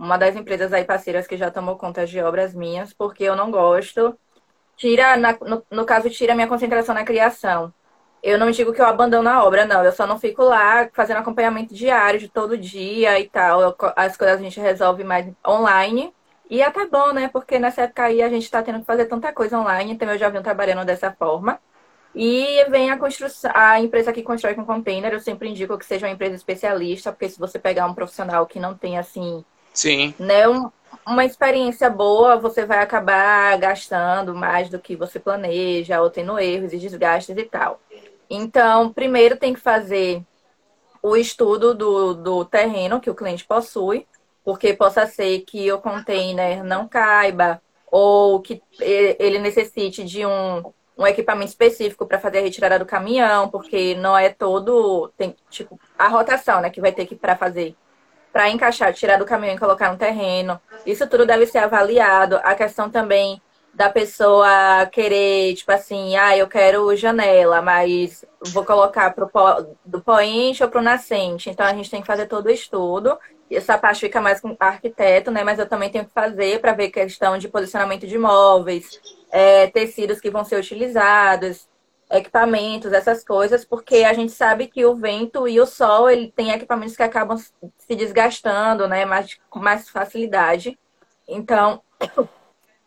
uma 0.00 0.16
das 0.16 0.34
empresas 0.34 0.72
aí 0.72 0.84
parceiras 0.84 1.26
que 1.26 1.36
já 1.36 1.50
tomou 1.50 1.76
conta 1.76 2.06
de 2.06 2.20
obras 2.22 2.54
minhas, 2.54 2.92
porque 2.92 3.24
eu 3.24 3.36
não 3.36 3.50
gosto. 3.50 4.18
Tira, 4.76 5.16
na, 5.16 5.36
no, 5.42 5.62
no 5.70 5.84
caso, 5.84 6.08
tira 6.10 6.34
minha 6.34 6.48
concentração 6.48 6.94
na 6.94 7.04
criação. 7.04 7.72
Eu 8.22 8.38
não 8.38 8.50
digo 8.50 8.72
que 8.72 8.80
eu 8.80 8.86
abandono 8.86 9.28
a 9.28 9.44
obra, 9.44 9.66
não. 9.66 9.84
Eu 9.84 9.92
só 9.92 10.06
não 10.06 10.18
fico 10.18 10.42
lá 10.42 10.88
fazendo 10.94 11.18
acompanhamento 11.18 11.74
diário 11.74 12.18
de 12.18 12.28
todo 12.28 12.56
dia 12.56 13.20
e 13.20 13.28
tal. 13.28 13.60
Eu, 13.60 13.76
as 13.96 14.16
coisas 14.16 14.38
a 14.40 14.42
gente 14.42 14.58
resolve 14.60 15.04
mais 15.04 15.30
online. 15.46 16.14
E 16.48 16.62
é 16.62 16.66
até 16.66 16.86
bom, 16.86 17.12
né? 17.12 17.28
Porque 17.28 17.58
nessa 17.58 17.82
época 17.82 18.04
aí 18.04 18.22
a 18.22 18.28
gente 18.28 18.44
está 18.44 18.62
tendo 18.62 18.80
que 18.80 18.86
fazer 18.86 19.06
tanta 19.06 19.32
coisa 19.32 19.58
online, 19.58 19.92
então 19.92 20.10
eu 20.10 20.18
já 20.18 20.28
venho 20.30 20.42
trabalhando 20.42 20.84
dessa 20.84 21.12
forma. 21.12 21.60
E 22.14 22.64
vem 22.70 22.90
a 22.90 22.98
construção, 22.98 23.50
a 23.54 23.80
empresa 23.80 24.12
que 24.12 24.22
constrói 24.22 24.54
com 24.54 24.64
container, 24.66 25.12
eu 25.12 25.20
sempre 25.20 25.48
indico 25.48 25.78
que 25.78 25.86
seja 25.86 26.06
uma 26.06 26.12
empresa 26.12 26.34
especialista, 26.36 27.12
porque 27.12 27.28
se 27.28 27.38
você 27.38 27.58
pegar 27.58 27.86
um 27.86 27.94
profissional 27.94 28.46
que 28.46 28.58
não 28.58 28.74
tem 28.76 28.98
assim 28.98 29.44
Sim. 29.72 30.14
Né, 30.18 30.48
um, 30.48 30.70
uma 31.06 31.24
experiência 31.24 31.88
boa, 31.88 32.36
você 32.36 32.64
vai 32.64 32.78
acabar 32.78 33.56
gastando 33.58 34.34
mais 34.34 34.68
do 34.68 34.78
que 34.78 34.96
você 34.96 35.18
planeja, 35.18 36.00
ou 36.00 36.10
tendo 36.10 36.38
erros 36.38 36.72
e 36.72 36.78
desgastes 36.78 37.36
e 37.36 37.44
tal. 37.44 37.80
Então, 38.28 38.92
primeiro 38.92 39.36
tem 39.36 39.54
que 39.54 39.60
fazer 39.60 40.22
o 41.02 41.16
estudo 41.16 41.74
do, 41.74 42.14
do 42.14 42.44
terreno 42.44 43.00
que 43.00 43.10
o 43.10 43.14
cliente 43.14 43.44
possui, 43.44 44.06
porque 44.44 44.74
possa 44.74 45.06
ser 45.06 45.40
que 45.40 45.70
o 45.72 45.80
container 45.80 46.62
não 46.62 46.86
caiba 46.86 47.60
ou 47.90 48.40
que 48.40 48.62
ele 48.78 49.38
necessite 49.38 50.04
de 50.04 50.24
um, 50.24 50.62
um 50.96 51.06
equipamento 51.06 51.48
específico 51.50 52.06
para 52.06 52.20
fazer 52.20 52.38
a 52.38 52.42
retirada 52.42 52.78
do 52.78 52.86
caminhão, 52.86 53.48
porque 53.48 53.94
não 53.96 54.16
é 54.16 54.28
todo 54.28 55.10
tem 55.16 55.34
tipo 55.48 55.78
a 55.98 56.06
rotação, 56.08 56.60
né, 56.60 56.70
que 56.70 56.80
vai 56.80 56.92
ter 56.92 57.06
que 57.06 57.16
para 57.16 57.36
fazer 57.36 57.74
para 58.32 58.48
encaixar, 58.48 58.92
tirar 58.92 59.18
do 59.18 59.24
caminhão 59.24 59.56
e 59.56 59.58
colocar 59.58 59.90
no 59.90 59.98
terreno. 59.98 60.60
Isso 60.86 61.06
tudo 61.08 61.26
deve 61.26 61.46
ser 61.46 61.58
avaliado. 61.58 62.40
A 62.42 62.54
questão 62.54 62.88
também 62.90 63.40
da 63.72 63.88
pessoa 63.88 64.86
querer, 64.86 65.54
tipo 65.54 65.70
assim, 65.72 66.16
ah, 66.16 66.36
eu 66.36 66.48
quero 66.48 66.94
janela, 66.96 67.62
mas 67.62 68.24
vou 68.48 68.64
colocar 68.64 69.14
pro 69.14 69.30
do 69.84 70.00
poente 70.00 70.62
ou 70.62 70.68
pro 70.68 70.82
nascente. 70.82 71.50
Então 71.50 71.66
a 71.66 71.74
gente 71.74 71.90
tem 71.90 72.00
que 72.00 72.06
fazer 72.06 72.26
todo 72.26 72.46
o 72.46 72.50
estudo. 72.50 73.18
Essa 73.50 73.76
parte 73.76 74.00
fica 74.00 74.20
mais 74.20 74.40
com 74.40 74.50
o 74.50 74.56
arquiteto, 74.60 75.30
né? 75.30 75.42
Mas 75.42 75.58
eu 75.58 75.68
também 75.68 75.90
tenho 75.90 76.04
que 76.04 76.12
fazer 76.12 76.60
para 76.60 76.72
ver 76.72 76.90
questão 76.90 77.36
de 77.36 77.48
posicionamento 77.48 78.06
de 78.06 78.16
móveis, 78.16 79.00
é, 79.30 79.66
tecidos 79.68 80.20
que 80.20 80.30
vão 80.30 80.44
ser 80.44 80.56
utilizados, 80.56 81.68
equipamentos, 82.10 82.92
essas 82.92 83.24
coisas, 83.24 83.64
porque 83.64 83.96
a 83.98 84.12
gente 84.12 84.32
sabe 84.32 84.66
que 84.66 84.84
o 84.84 84.96
vento 84.96 85.46
e 85.46 85.60
o 85.60 85.66
sol, 85.66 86.10
ele 86.10 86.32
tem 86.32 86.50
equipamentos 86.50 86.96
que 86.96 87.02
acabam 87.02 87.38
se 87.38 87.94
desgastando, 87.96 88.88
né, 88.88 89.04
mais, 89.04 89.38
com 89.48 89.60
mais 89.60 89.88
facilidade. 89.88 90.78
Então, 91.28 91.82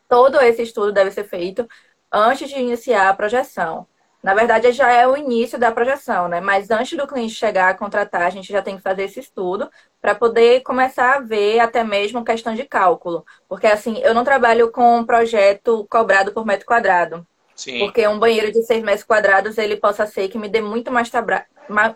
todo 0.10 0.40
esse 0.42 0.62
estudo 0.64 0.92
deve 0.92 1.12
ser 1.12 1.24
feito 1.24 1.68
antes 2.12 2.50
de 2.50 2.60
iniciar 2.60 3.10
a 3.10 3.14
projeção. 3.14 3.88
Na 4.22 4.34
verdade, 4.34 4.72
já 4.72 4.90
é 4.92 5.06
o 5.06 5.18
início 5.18 5.60
da 5.60 5.72
projeção, 5.72 6.30
né? 6.30 6.40
Mas 6.40 6.72
antes 6.72 6.98
do 6.98 7.06
cliente 7.06 7.34
chegar 7.36 7.70
a 7.70 7.74
contratar, 7.74 8.22
a 8.22 8.30
gente 8.30 8.52
já 8.54 8.62
tem 8.62 8.78
que 8.78 8.82
fazer 8.82 9.04
esse 9.04 9.20
estudo 9.20 9.70
para 10.02 10.16
poder 10.16 10.62
começar 10.62 11.16
a 11.16 11.20
ver 11.20 11.60
até 11.60 11.84
mesmo 11.84 12.24
questão 12.24 12.56
de 12.56 12.64
cálculo. 12.64 13.26
Porque, 13.50 13.68
assim, 13.68 13.98
eu 14.00 14.14
não 14.14 14.24
trabalho 14.24 14.72
com 14.72 15.00
um 15.00 15.06
projeto 15.06 15.86
cobrado 15.90 16.32
por 16.32 16.46
metro 16.46 16.66
quadrado. 16.66 17.28
Sim. 17.56 17.80
Porque 17.80 18.08
um 18.08 18.20
banheiro 18.20 18.52
de 18.52 18.64
6 18.64 18.84
metros 18.84 19.04
quadrados, 19.04 19.58
ele 19.58 19.78
possa 19.78 20.06
ser 20.06 20.28
que 20.28 20.38
me 20.38 20.50
dê 20.50 20.62
muito 20.62 20.92
mais, 20.92 21.12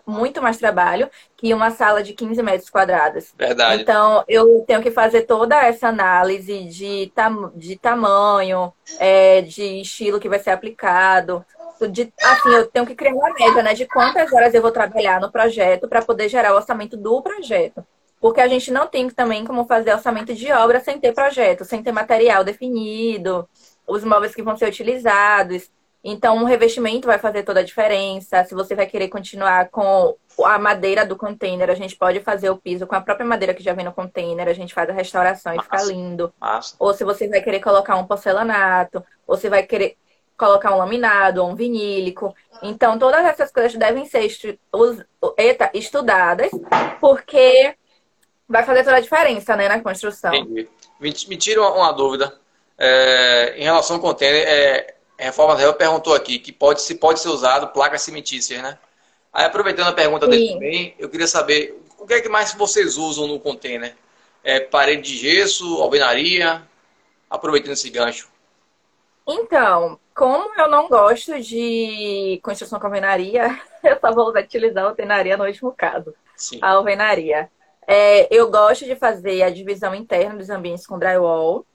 muito 0.06 0.40
mais 0.40 0.56
trabalho 0.56 1.10
que 1.36 1.52
uma 1.52 1.70
sala 1.70 2.02
de 2.02 2.12
15 2.12 2.42
metros 2.42 2.70
quadrados. 2.70 3.32
Verdade. 3.36 3.82
Então, 3.82 4.24
eu 4.28 4.64
tenho 4.66 4.82
que 4.82 4.90
fazer 4.90 5.22
toda 5.22 5.56
essa 5.64 5.88
análise 5.88 6.64
de, 6.64 7.12
tam 7.14 7.52
de 7.54 7.76
tamanho, 7.76 8.72
é, 8.98 9.42
de 9.42 9.80
estilo 9.80 10.20
que 10.20 10.28
vai 10.28 10.38
ser 10.38 10.50
aplicado. 10.50 11.44
De, 11.90 12.12
assim, 12.22 12.50
eu 12.50 12.66
tenho 12.66 12.86
que 12.86 12.94
criar 12.94 13.14
uma 13.14 13.32
média, 13.34 13.62
né? 13.62 13.74
De 13.74 13.86
quantas 13.86 14.32
horas 14.32 14.52
eu 14.52 14.62
vou 14.62 14.72
trabalhar 14.72 15.20
no 15.20 15.30
projeto 15.30 15.88
para 15.88 16.02
poder 16.02 16.28
gerar 16.28 16.52
o 16.52 16.56
orçamento 16.56 16.96
do 16.96 17.22
projeto. 17.22 17.84
Porque 18.20 18.40
a 18.40 18.48
gente 18.48 18.72
não 18.72 18.86
tem 18.86 19.08
também 19.10 19.44
como 19.44 19.64
fazer 19.64 19.92
orçamento 19.92 20.34
de 20.34 20.50
obra 20.50 20.80
sem 20.80 20.98
ter 20.98 21.14
projeto, 21.14 21.64
sem 21.64 21.82
ter 21.82 21.92
material 21.92 22.42
definido, 22.42 23.48
os 23.88 24.04
móveis 24.04 24.34
que 24.34 24.42
vão 24.42 24.56
ser 24.56 24.68
utilizados. 24.68 25.70
Então, 26.04 26.36
um 26.36 26.44
revestimento 26.44 27.08
vai 27.08 27.18
fazer 27.18 27.42
toda 27.42 27.60
a 27.60 27.64
diferença. 27.64 28.44
Se 28.44 28.54
você 28.54 28.74
vai 28.74 28.86
querer 28.86 29.08
continuar 29.08 29.68
com 29.70 30.14
a 30.44 30.58
madeira 30.58 31.04
do 31.04 31.16
container, 31.16 31.68
a 31.68 31.74
gente 31.74 31.96
pode 31.96 32.20
fazer 32.20 32.50
o 32.50 32.56
piso 32.56 32.86
com 32.86 32.94
a 32.94 33.00
própria 33.00 33.26
madeira 33.26 33.52
que 33.52 33.62
já 33.62 33.72
vem 33.72 33.84
no 33.84 33.92
container, 33.92 34.46
a 34.46 34.52
gente 34.52 34.72
faz 34.72 34.88
a 34.88 34.92
restauração 34.92 35.54
e 35.54 35.62
fica 35.62 35.82
lindo. 35.82 36.32
Massa. 36.40 36.76
Ou 36.78 36.94
se 36.94 37.02
você 37.02 37.26
vai 37.26 37.40
querer 37.40 37.60
colocar 37.60 37.96
um 37.96 38.06
porcelanato, 38.06 39.02
ou 39.26 39.36
se 39.36 39.48
vai 39.48 39.64
querer 39.64 39.96
colocar 40.36 40.72
um 40.72 40.78
laminado 40.78 41.42
ou 41.42 41.50
um 41.50 41.56
vinílico. 41.56 42.32
Então, 42.62 42.96
todas 42.96 43.24
essas 43.24 43.50
coisas 43.50 43.74
devem 43.74 44.06
ser 44.06 44.20
estu 44.20 44.56
eita, 45.36 45.68
estudadas, 45.74 46.50
porque 47.00 47.74
vai 48.48 48.64
fazer 48.64 48.84
toda 48.84 48.96
a 48.96 49.00
diferença 49.00 49.56
né, 49.56 49.68
na 49.68 49.80
construção. 49.80 50.32
Entendi. 50.32 50.68
Me, 51.00 51.12
tira 51.12 51.60
uma 51.62 51.90
dúvida. 51.92 52.38
É, 52.78 53.54
em 53.56 53.64
relação 53.64 53.96
ao 53.96 54.02
container, 54.02 54.46
é, 54.46 54.94
Reforma 55.18 55.56
Real 55.56 55.74
perguntou 55.74 56.14
aqui 56.14 56.38
que 56.38 56.52
pode, 56.52 56.80
se 56.80 56.94
pode 56.94 57.20
ser 57.20 57.28
usado 57.28 57.68
placas 57.68 58.02
cimentícias, 58.02 58.62
né? 58.62 58.78
Aí, 59.32 59.44
aproveitando 59.44 59.88
a 59.88 59.92
pergunta 59.92 60.26
Sim. 60.26 60.30
dele 60.30 60.52
também, 60.52 60.94
eu 60.98 61.08
queria 61.08 61.26
saber 61.26 61.82
o 61.98 62.06
que 62.06 62.14
é 62.14 62.20
que 62.20 62.28
mais 62.28 62.54
vocês 62.54 62.96
usam 62.96 63.26
no 63.26 63.40
container? 63.40 63.94
É, 64.44 64.60
parede 64.60 65.02
de 65.02 65.18
gesso, 65.18 65.82
alvenaria? 65.82 66.62
Aproveitando 67.28 67.72
esse 67.72 67.90
gancho. 67.90 68.30
Então, 69.26 69.98
como 70.14 70.58
eu 70.58 70.70
não 70.70 70.88
gosto 70.88 71.38
de 71.40 72.40
construção 72.42 72.78
com 72.80 72.86
alvenaria, 72.86 73.60
eu 73.84 73.98
só 74.00 74.12
vou 74.12 74.30
utilizar 74.30 74.84
a 74.84 74.88
alvenaria 74.88 75.36
no 75.36 75.44
último 75.44 75.72
caso. 75.72 76.14
Sim. 76.36 76.60
A 76.62 76.70
alvenaria. 76.70 77.50
É, 77.86 78.32
eu 78.34 78.50
gosto 78.50 78.84
de 78.84 78.94
fazer 78.94 79.42
a 79.42 79.50
divisão 79.50 79.94
interna 79.94 80.36
dos 80.36 80.48
ambientes 80.48 80.86
com 80.86 80.98
drywall 80.98 81.66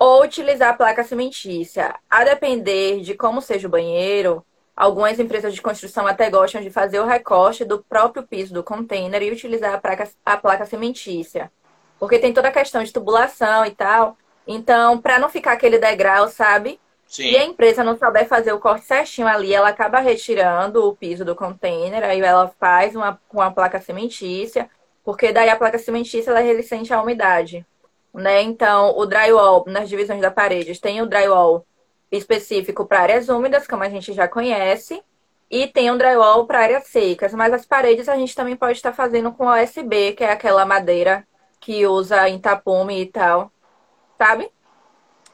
ou 0.00 0.22
utilizar 0.22 0.70
a 0.70 0.74
placa 0.74 1.04
cimentícia. 1.04 1.94
A 2.08 2.24
depender 2.24 3.02
de 3.02 3.12
como 3.12 3.42
seja 3.42 3.68
o 3.68 3.70
banheiro, 3.70 4.42
algumas 4.74 5.20
empresas 5.20 5.54
de 5.54 5.60
construção 5.60 6.06
até 6.06 6.30
gostam 6.30 6.62
de 6.62 6.70
fazer 6.70 6.98
o 7.00 7.06
recorte 7.06 7.66
do 7.66 7.84
próprio 7.84 8.22
piso 8.22 8.54
do 8.54 8.64
container 8.64 9.22
e 9.22 9.30
utilizar 9.30 9.74
a 9.74 9.78
placa, 9.78 10.08
a 10.24 10.38
placa 10.38 10.64
cimentícia. 10.64 11.52
Porque 11.98 12.18
tem 12.18 12.32
toda 12.32 12.48
a 12.48 12.52
questão 12.52 12.82
de 12.82 12.90
tubulação 12.90 13.66
e 13.66 13.72
tal. 13.72 14.16
Então, 14.46 14.98
para 14.98 15.18
não 15.18 15.28
ficar 15.28 15.52
aquele 15.52 15.78
degrau, 15.78 16.28
sabe? 16.28 16.80
Sim. 17.06 17.32
Se 17.32 17.36
a 17.36 17.44
empresa 17.44 17.84
não 17.84 17.98
souber 17.98 18.26
fazer 18.26 18.54
o 18.54 18.58
corte 18.58 18.86
certinho 18.86 19.28
ali, 19.28 19.52
ela 19.52 19.68
acaba 19.68 20.00
retirando 20.00 20.82
o 20.82 20.96
piso 20.96 21.26
do 21.26 21.36
container, 21.36 22.02
aí 22.04 22.22
ela 22.22 22.50
faz 22.58 22.96
uma, 22.96 23.20
com 23.28 23.42
a 23.42 23.50
placa 23.50 23.78
cimentícia, 23.82 24.70
porque 25.04 25.30
daí 25.30 25.50
a 25.50 25.56
placa 25.56 25.76
cimentícia 25.76 26.30
ela 26.30 26.40
resiste 26.40 26.94
à 26.94 27.02
umidade 27.02 27.66
né? 28.14 28.42
Então, 28.42 28.96
o 28.96 29.06
drywall 29.06 29.64
nas 29.66 29.88
divisões 29.88 30.20
da 30.20 30.30
parede 30.30 30.78
tem 30.80 31.00
o 31.00 31.06
drywall 31.06 31.66
específico 32.10 32.86
para 32.86 33.00
áreas 33.00 33.28
úmidas, 33.28 33.66
como 33.66 33.82
a 33.82 33.88
gente 33.88 34.12
já 34.12 34.26
conhece, 34.26 35.02
e 35.50 35.66
tem 35.66 35.90
um 35.90 35.98
drywall 35.98 36.46
para 36.46 36.60
áreas 36.60 36.86
secas. 36.86 37.32
Mas 37.34 37.52
as 37.52 37.64
paredes 37.66 38.08
a 38.08 38.16
gente 38.16 38.34
também 38.34 38.56
pode 38.56 38.72
estar 38.72 38.92
fazendo 38.92 39.32
com 39.32 39.46
OSB, 39.46 40.12
que 40.12 40.24
é 40.24 40.32
aquela 40.32 40.64
madeira 40.64 41.26
que 41.60 41.86
usa 41.86 42.28
em 42.28 42.38
tapume 42.38 43.02
e 43.02 43.06
tal, 43.06 43.52
sabe? 44.18 44.50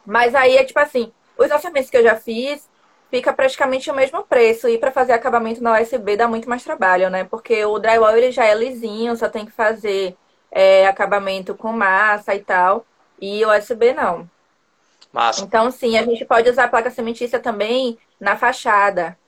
Mas 0.04 0.35
aí 0.35 0.56
é 0.56 0.64
tipo 0.64 0.78
assim, 0.80 1.12
os 1.38 1.50
orçamentos 1.50 1.90
que 1.90 1.97
eu 1.97 2.02
já 2.02 2.16
fiz, 2.16 2.68
fica 3.11 3.33
praticamente 3.33 3.90
o 3.90 3.95
mesmo 3.95 4.25
preço. 4.25 4.68
E 4.68 4.78
para 4.78 4.92
fazer 4.92 5.12
acabamento 5.12 5.62
na 5.62 5.80
USB 5.80 6.16
dá 6.16 6.28
muito 6.28 6.49
mais 6.49 6.64
trabalho, 6.64 7.11
né? 7.11 7.25
Porque 7.25 7.64
o 7.64 7.78
drywall 7.78 8.16
ele 8.16 8.30
já 8.33 8.45
é 8.45 8.54
lisinho, 8.54 9.16
só 9.16 9.28
tem 9.28 9.47
que 9.47 9.52
fazer 9.52 10.16
é, 10.56 10.86
acabamento 10.86 11.54
com 11.54 11.70
massa 11.70 12.34
e 12.34 12.40
tal. 12.40 12.86
E 13.20 13.44
o 13.44 13.54
USB 13.54 13.92
não. 13.92 14.28
Massa. 15.12 15.44
Então, 15.44 15.70
sim, 15.70 15.98
a 15.98 16.02
gente 16.02 16.25
pode 16.25 16.48
usar 16.48 16.64
a 16.64 16.68
placa 16.68 16.90
cementícia 16.90 17.38
também 17.38 17.98
na 18.18 18.36
fachada. 18.36 19.18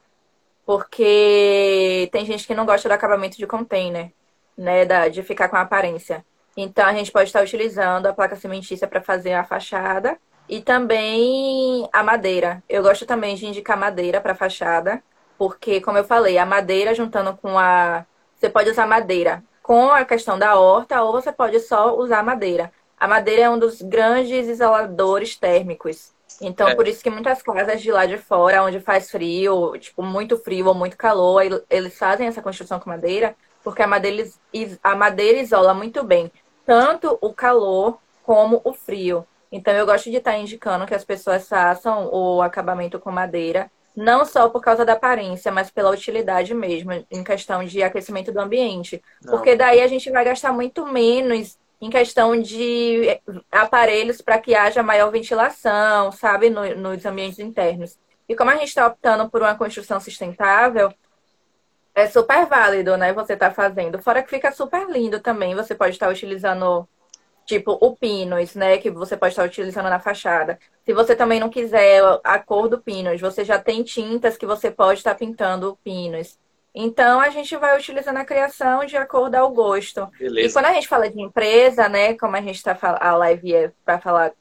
Porque 0.65 2.09
tem 2.11 2.25
gente 2.25 2.47
que 2.47 2.55
não 2.55 2.65
gosta 2.65 2.89
do 2.89 2.93
acabamento 2.93 3.37
de 3.37 3.47
container, 3.47 4.11
né? 4.57 4.87
Da, 4.87 5.09
de 5.09 5.23
ficar 5.23 5.51
com 5.51 5.57
a 5.57 5.61
aparência. 5.61 6.25
Então, 6.57 6.87
a 6.87 6.95
gente 6.95 7.13
pode 7.13 7.29
estar 7.29 7.43
utilizando 7.43 8.07
a 8.07 8.15
placa 8.15 8.35
cimentícia 8.35 8.89
para 8.89 9.03
fazer 9.03 9.35
a 9.35 9.45
fachada 9.45 10.17
e 10.49 10.63
também 10.63 11.87
a 11.93 12.03
madeira. 12.03 12.63
Eu 12.67 12.83
gosto 12.83 13.05
também 13.05 13.35
de 13.35 13.47
indicar 13.47 13.77
madeira 13.77 14.19
para 14.19 14.35
fachada, 14.35 15.03
porque, 15.37 15.79
como 15.83 15.99
eu 15.99 16.05
falei, 16.05 16.39
a 16.39 16.47
madeira 16.47 16.95
juntando 16.95 17.37
com 17.37 17.59
a. 17.59 18.07
Você 18.35 18.49
pode 18.49 18.71
usar 18.71 18.87
madeira 18.87 19.45
com 19.69 19.91
a 19.91 20.03
questão 20.03 20.39
da 20.39 20.59
horta 20.59 21.03
ou 21.03 21.13
você 21.13 21.31
pode 21.31 21.61
só 21.61 21.95
usar 21.95 22.23
madeira. 22.23 22.73
A 22.99 23.07
madeira 23.07 23.43
é 23.43 23.51
um 23.51 23.59
dos 23.59 23.83
grandes 23.83 24.49
isoladores 24.49 25.37
térmicos. 25.37 26.15
Então, 26.41 26.69
é. 26.69 26.75
por 26.75 26.89
isso 26.89 27.03
que 27.03 27.11
muitas 27.11 27.43
casas 27.43 27.83
de 27.83 27.93
lá 27.93 28.07
de 28.07 28.17
fora, 28.17 28.63
onde 28.63 28.81
faz 28.81 29.11
frio, 29.11 29.77
tipo, 29.79 30.03
muito 30.03 30.39
frio 30.39 30.69
ou 30.69 30.75
muito 30.75 30.97
calor, 30.97 31.43
eles 31.69 31.99
fazem 31.99 32.27
essa 32.27 32.41
construção 32.41 32.81
com 32.81 32.89
madeira, 32.89 33.37
porque 33.63 33.83
a 33.83 33.87
madeira, 33.87 34.27
a 34.83 34.97
madeira 34.97 35.39
isola 35.39 35.75
muito 35.75 36.03
bem 36.03 36.33
tanto 36.65 37.19
o 37.21 37.35
calor 37.35 37.99
como 38.23 38.63
o 38.65 38.73
frio. 38.73 39.27
Então, 39.53 39.75
eu 39.75 39.85
gosto 39.85 40.11
de 40.11 40.17
estar 40.17 40.39
indicando 40.39 40.87
que 40.87 40.95
as 40.95 41.05
pessoas 41.05 41.47
façam 41.47 42.09
o 42.11 42.41
acabamento 42.41 42.99
com 42.99 43.11
madeira, 43.11 43.71
não 43.99 44.25
só 44.25 44.49
por 44.49 44.63
causa 44.63 44.85
da 44.85 44.93
aparência, 44.93 45.51
mas 45.51 45.73
pela 45.73 45.91
utilidade 45.91 46.55
mesmo, 46.55 46.93
em 47.11 47.25
questão 47.25 47.65
de 47.65 47.83
aquecimento 47.83 48.31
do 48.31 48.41
ambiente. 48.41 49.03
Não. 49.21 49.33
Porque 49.33 49.57
daí 49.57 49.81
a 49.81 49.89
gente 49.89 50.09
vai 50.09 50.25
gastar 50.25 50.53
muito 50.53 50.87
menos 50.87 51.59
em 51.81 51.91
questão 51.91 52.41
de 52.41 53.21
aparelhos 53.51 54.21
para 54.21 54.39
que 54.39 54.55
haja 54.55 54.85
maior 54.85 55.11
ventilação, 55.11 56.13
sabe, 56.13 56.49
no, 56.49 56.77
nos 56.77 57.05
ambientes 57.05 57.41
internos. 57.41 57.99
E 58.29 58.37
como 58.37 58.51
a 58.51 58.55
gente 58.55 58.69
está 58.69 58.87
optando 58.87 59.29
por 59.29 59.43
uma 59.43 59.57
construção 59.57 59.99
sustentável, 59.99 60.95
é 61.93 62.07
super 62.07 62.47
válido, 62.47 62.97
né? 62.97 63.13
Você 63.13 63.37
tá 63.37 63.51
fazendo. 63.51 64.01
Fora 64.01 64.23
que 64.23 64.31
fica 64.31 64.53
super 64.53 64.89
lindo 64.89 65.19
também. 65.19 65.57
Você 65.57 65.75
pode 65.75 65.95
estar 65.95 66.09
utilizando, 66.09 66.89
tipo, 67.49 67.79
o 67.81 67.97
pinos, 67.97 68.55
né? 68.55 68.77
Que 68.77 68.91
você 68.91 69.17
pode 69.17 69.33
estar 69.33 69.45
utilizando 69.45 69.89
na 69.89 69.99
fachada. 69.99 70.59
Se 70.85 70.93
você 70.93 71.17
também 71.17 71.41
não 71.41 71.49
quiser 71.49 72.03
a 72.23 72.39
cor 72.39 72.69
do 72.69 72.79
pinos, 72.79 73.19
você 73.19 73.43
já 73.43 73.59
tem 73.59 73.83
tintas 73.83 74.37
que 74.37 74.45
você 74.45 74.71
pode 74.71 75.01
estar 75.01 75.15
pintando 75.15 75.79
pinos. 75.83 76.39
Então, 76.75 77.19
a 77.19 77.31
gente 77.31 77.57
vai 77.57 77.77
utilizando 77.77 78.19
a 78.19 78.25
criação 78.25 78.85
de 78.85 78.99
acordo 78.99 79.35
ao 79.35 79.51
gosto. 79.51 80.07
Beleza. 80.19 80.47
E 80.47 80.53
quando 80.53 80.67
a 80.67 80.75
gente 80.75 80.87
fala 80.87 81.09
de 81.09 81.19
empresa, 81.21 81.89
né? 81.89 82.13
Como 82.15 82.37
a 82.37 82.41
gente 82.43 82.57
está 82.57 82.77
a 83.01 83.17
live 83.17 83.55
é 83.55 83.73
para 83.83 83.99
falar 83.99 84.33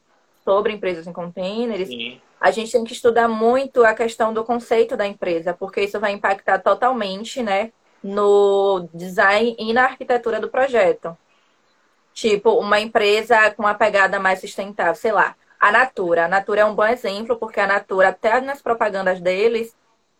sobre 0.44 0.74
empresas 0.74 1.06
em 1.06 1.12
containers, 1.12 1.88
Sim. 1.88 2.20
a 2.38 2.50
gente 2.50 2.70
tem 2.70 2.84
que 2.84 2.92
estudar 2.92 3.26
muito 3.26 3.84
a 3.84 3.94
questão 3.94 4.34
do 4.34 4.44
conceito 4.44 4.98
da 4.98 5.06
empresa, 5.06 5.54
porque 5.54 5.80
isso 5.80 5.98
vai 5.98 6.12
impactar 6.12 6.58
totalmente, 6.58 7.42
né? 7.42 7.72
No 8.02 8.86
design 8.92 9.56
e 9.58 9.72
na 9.72 9.84
arquitetura 9.84 10.38
do 10.38 10.50
projeto. 10.50 11.16
Tipo, 12.18 12.58
uma 12.58 12.80
empresa 12.80 13.48
com 13.52 13.62
uma 13.62 13.74
pegada 13.74 14.18
mais 14.18 14.40
sustentável, 14.40 14.96
sei 14.96 15.12
lá, 15.12 15.36
a 15.60 15.70
Natura. 15.70 16.24
A 16.24 16.28
Natura 16.28 16.62
é 16.62 16.64
um 16.64 16.74
bom 16.74 16.84
exemplo, 16.84 17.36
porque 17.36 17.60
a 17.60 17.66
Natura, 17.66 18.08
até 18.08 18.40
nas 18.40 18.60
propagandas 18.60 19.20
deles, 19.20 19.72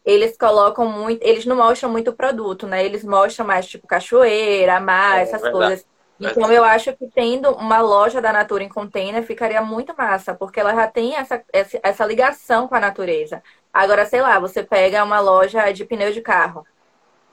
eles 0.05 0.39
colocam 0.39 0.89
muito, 0.89 1.21
eles 1.25 1.45
não 1.45 1.57
mostram 1.57 1.91
muito 1.91 2.13
produto, 2.13 2.69
né? 2.69 2.85
Eles 2.85 3.03
mostram 3.03 3.45
mais 3.45 3.67
tipo 3.67 3.89
cachoeira, 3.89 4.79
mar, 4.79 5.19
é, 5.19 5.23
essas 5.23 5.43
verdade. 5.43 5.67
coisas. 5.67 5.87
Então 6.21 6.53
eu 6.53 6.63
acho 6.63 6.97
que 6.97 7.09
tendo 7.09 7.51
uma 7.51 7.81
loja 7.81 8.23
da 8.23 8.33
Natura 8.33 8.63
em 8.63 8.69
container 8.69 9.21
ficaria 9.25 9.61
muito 9.61 9.93
massa, 9.99 10.33
porque 10.33 10.61
ela 10.61 10.73
já 10.77 10.87
tem 10.87 11.17
essa, 11.17 11.43
essa 11.83 12.07
ligação 12.07 12.69
com 12.69 12.77
a 12.77 12.81
natureza. 12.81 13.43
Agora, 13.73 14.07
sei 14.07 14.23
lá, 14.23 14.39
você 14.39 14.63
pega 14.63 15.03
uma 15.03 15.19
loja 15.19 15.73
de 15.73 15.85
pneu 15.85 16.13
de 16.13 16.21
carro, 16.21 16.65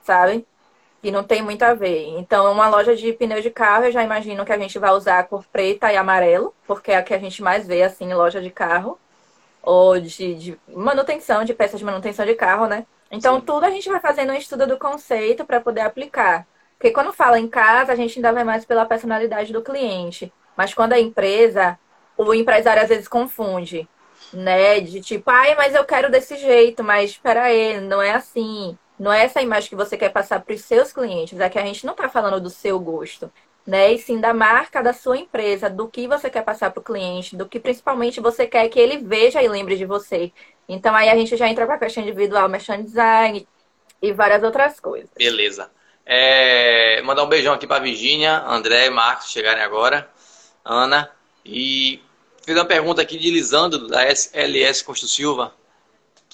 sabe? 0.02 0.44
Que 1.06 1.12
não 1.12 1.22
tem 1.22 1.40
muito 1.40 1.62
a 1.62 1.72
ver. 1.72 2.18
Então, 2.18 2.50
uma 2.50 2.68
loja 2.68 2.96
de 2.96 3.12
pneu 3.12 3.40
de 3.40 3.48
carro, 3.48 3.84
eu 3.84 3.92
já 3.92 4.02
imagino 4.02 4.44
que 4.44 4.50
a 4.50 4.58
gente 4.58 4.76
vai 4.76 4.90
usar 4.90 5.20
a 5.20 5.22
cor 5.22 5.44
preta 5.52 5.92
e 5.92 5.96
amarelo, 5.96 6.52
porque 6.66 6.90
é 6.90 6.96
a 6.96 7.02
que 7.04 7.14
a 7.14 7.18
gente 7.18 7.40
mais 7.44 7.64
vê, 7.64 7.84
assim, 7.84 8.06
em 8.06 8.14
loja 8.14 8.42
de 8.42 8.50
carro 8.50 8.98
ou 9.62 10.00
de, 10.00 10.34
de 10.34 10.58
manutenção, 10.66 11.44
de 11.44 11.54
peças 11.54 11.78
de 11.78 11.84
manutenção 11.84 12.26
de 12.26 12.34
carro, 12.34 12.66
né? 12.66 12.84
Então, 13.08 13.36
Sim. 13.36 13.42
tudo 13.42 13.66
a 13.66 13.70
gente 13.70 13.88
vai 13.88 14.00
fazendo 14.00 14.32
um 14.32 14.34
estudo 14.34 14.66
do 14.66 14.76
conceito 14.78 15.44
para 15.44 15.60
poder 15.60 15.82
aplicar. 15.82 16.44
Porque 16.76 16.90
quando 16.90 17.12
fala 17.12 17.38
em 17.38 17.46
casa, 17.46 17.92
a 17.92 17.94
gente 17.94 18.18
ainda 18.18 18.32
vai 18.32 18.42
mais 18.42 18.64
pela 18.64 18.84
personalidade 18.84 19.52
do 19.52 19.62
cliente. 19.62 20.32
Mas 20.56 20.74
quando 20.74 20.94
é 20.94 21.00
empresa, 21.00 21.78
o 22.16 22.34
empresário 22.34 22.82
às 22.82 22.88
vezes 22.88 23.06
confunde, 23.06 23.88
né? 24.32 24.80
De 24.80 25.00
tipo, 25.00 25.30
ai, 25.30 25.54
mas 25.54 25.72
eu 25.72 25.84
quero 25.84 26.10
desse 26.10 26.36
jeito, 26.36 26.82
mas 26.82 27.10
espera 27.10 27.44
aí, 27.44 27.80
não 27.80 28.02
é 28.02 28.10
assim. 28.10 28.76
Não 28.98 29.12
é 29.12 29.24
essa 29.24 29.42
imagem 29.42 29.68
que 29.68 29.76
você 29.76 29.96
quer 29.96 30.10
passar 30.10 30.40
para 30.40 30.54
os 30.54 30.62
seus 30.62 30.92
clientes. 30.92 31.38
É 31.38 31.48
que 31.48 31.58
a 31.58 31.64
gente 31.64 31.84
não 31.84 31.92
está 31.92 32.08
falando 32.08 32.40
do 32.40 32.50
seu 32.50 32.78
gosto 32.80 33.30
né? 33.66 33.92
E 33.92 33.98
sim 33.98 34.20
da 34.20 34.32
marca 34.32 34.82
da 34.82 34.92
sua 34.92 35.18
empresa, 35.18 35.68
do 35.68 35.88
que 35.88 36.06
você 36.06 36.30
quer 36.30 36.42
passar 36.42 36.70
para 36.70 36.80
o 36.80 36.84
cliente, 36.84 37.36
do 37.36 37.46
que 37.46 37.58
principalmente 37.58 38.20
você 38.20 38.46
quer 38.46 38.68
que 38.68 38.78
ele 38.78 38.98
veja 38.98 39.42
e 39.42 39.48
lembre 39.48 39.76
de 39.76 39.84
você. 39.84 40.32
Então 40.68 40.94
aí 40.94 41.08
a 41.08 41.16
gente 41.16 41.36
já 41.36 41.48
entra 41.48 41.66
para 41.66 41.74
a 41.74 41.78
questão 41.78 42.02
individual, 42.02 42.48
merchan 42.48 42.82
design 42.82 43.46
e 44.00 44.12
várias 44.12 44.42
outras 44.42 44.78
coisas. 44.78 45.10
Beleza. 45.16 45.70
É, 46.04 47.02
mandar 47.02 47.24
um 47.24 47.28
beijão 47.28 47.52
aqui 47.52 47.66
para 47.66 47.82
Virginia, 47.82 48.44
André 48.46 48.86
e 48.86 48.90
Marcos 48.90 49.30
chegarem 49.30 49.62
agora, 49.62 50.08
Ana. 50.64 51.10
E 51.44 52.00
fiz 52.44 52.54
uma 52.54 52.64
pergunta 52.64 53.02
aqui 53.02 53.18
de 53.18 53.30
Lisandro, 53.30 53.88
da 53.88 54.04
SLS 54.04 54.84
Costa 54.84 55.08
Silva, 55.08 55.52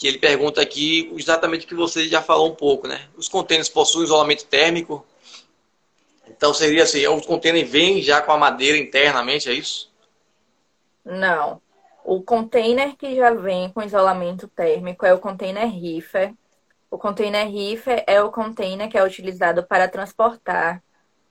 que 0.02 0.08
ele 0.08 0.18
pergunta 0.18 0.60
aqui 0.60 1.10
exatamente 1.16 1.64
o 1.64 1.68
que 1.68 1.74
você 1.74 2.08
já 2.08 2.20
falou 2.20 2.50
um 2.50 2.54
pouco, 2.54 2.86
né? 2.86 3.08
Os 3.16 3.28
contêineres 3.28 3.68
possuem 3.68 4.04
isolamento 4.04 4.44
térmico 4.46 5.06
então 6.42 6.52
seria 6.52 6.82
assim, 6.82 7.06
o 7.06 7.20
container 7.20 7.64
vem 7.64 8.02
já 8.02 8.20
com 8.20 8.32
a 8.32 8.38
madeira 8.38 8.78
internamente, 8.78 9.48
é 9.48 9.52
isso? 9.52 9.92
Não. 11.04 11.60
O 12.04 12.20
container 12.20 12.96
que 12.96 13.14
já 13.14 13.32
vem 13.32 13.70
com 13.70 13.82
isolamento 13.82 14.48
térmico 14.48 15.06
é 15.06 15.14
o 15.14 15.20
container 15.20 15.68
reefer. 15.68 16.34
O 16.90 16.98
container 16.98 17.48
reefer 17.48 18.02
é 18.06 18.20
o 18.20 18.30
container 18.30 18.88
que 18.88 18.98
é 18.98 19.04
utilizado 19.04 19.62
para 19.62 19.86
transportar 19.86 20.82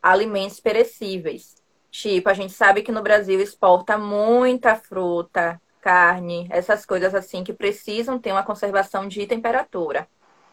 alimentos 0.01 0.60
perecíveis. 0.60 1.55
Tipo, 1.89 2.29
a 2.29 2.34
gente 2.34 2.53
sabe 2.53 2.81
que 2.81 2.91
no 2.91 3.01
Brasil 3.01 3.41
exporta 3.41 3.97
muita 3.97 4.75
fruta, 4.77 5.62
carne, 5.82 6.48
essas 6.52 6.86
coisas 6.86 7.13
assim 7.15 7.44
que 7.44 7.52
precisam 7.52 8.20
ter 8.20 8.32
uma 8.32 8.44
conservação 8.44 9.08
de 9.08 9.26
temperatura 9.26 10.08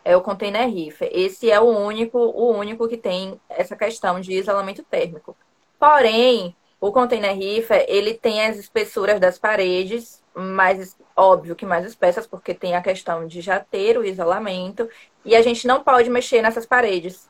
é 0.04 0.16
o 0.16 0.22
container 0.22 0.66
reefer. 0.66 1.10
Esse 1.12 1.50
é 1.50 1.60
o 1.60 1.66
único, 1.66 2.18
o 2.18 2.50
único 2.56 2.88
que 2.88 2.96
tem 2.96 3.38
essa 3.48 3.76
questão 3.76 4.20
de 4.20 4.32
isolamento 4.32 4.82
térmico. 4.82 5.36
Porém, 5.78 6.56
o 6.80 6.90
container 6.90 7.36
reefer, 7.36 7.84
ele 7.88 8.14
tem 8.14 8.46
as 8.46 8.56
espessuras 8.56 9.20
das 9.20 9.38
paredes, 9.38 10.22
mais 10.34 10.96
óbvio 11.14 11.56
que 11.56 11.66
mais 11.66 11.84
espessas, 11.84 12.26
porque 12.26 12.54
tem 12.54 12.74
a 12.74 12.80
questão 12.80 13.26
de 13.26 13.40
já 13.40 13.60
ter 13.60 13.98
o 13.98 14.04
isolamento, 14.04 14.88
e 15.24 15.36
a 15.36 15.42
gente 15.42 15.66
não 15.66 15.82
pode 15.82 16.08
mexer 16.08 16.40
nessas 16.40 16.64
paredes. 16.64 17.28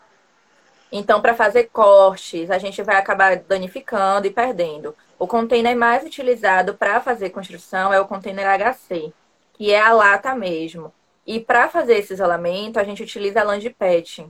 Então, 0.92 1.20
para 1.20 1.34
fazer 1.34 1.64
cortes, 1.64 2.50
a 2.50 2.58
gente 2.58 2.82
vai 2.82 2.96
acabar 2.96 3.36
danificando 3.36 4.26
e 4.26 4.30
perdendo. 4.30 4.94
O 5.18 5.26
container 5.26 5.76
mais 5.76 6.04
utilizado 6.04 6.74
para 6.74 7.00
fazer 7.00 7.30
construção 7.30 7.92
é 7.92 8.00
o 8.00 8.06
container 8.06 8.46
HC, 8.46 9.12
que 9.54 9.72
é 9.72 9.80
a 9.80 9.92
lata 9.92 10.34
mesmo. 10.34 10.92
E 11.26 11.40
para 11.40 11.68
fazer 11.68 11.98
esse 11.98 12.14
isolamento, 12.14 12.78
a 12.78 12.84
gente 12.84 13.02
utiliza 13.02 13.40
a 13.40 13.44
lã 13.44 13.58
de 13.58 13.68
PET. 13.68 14.26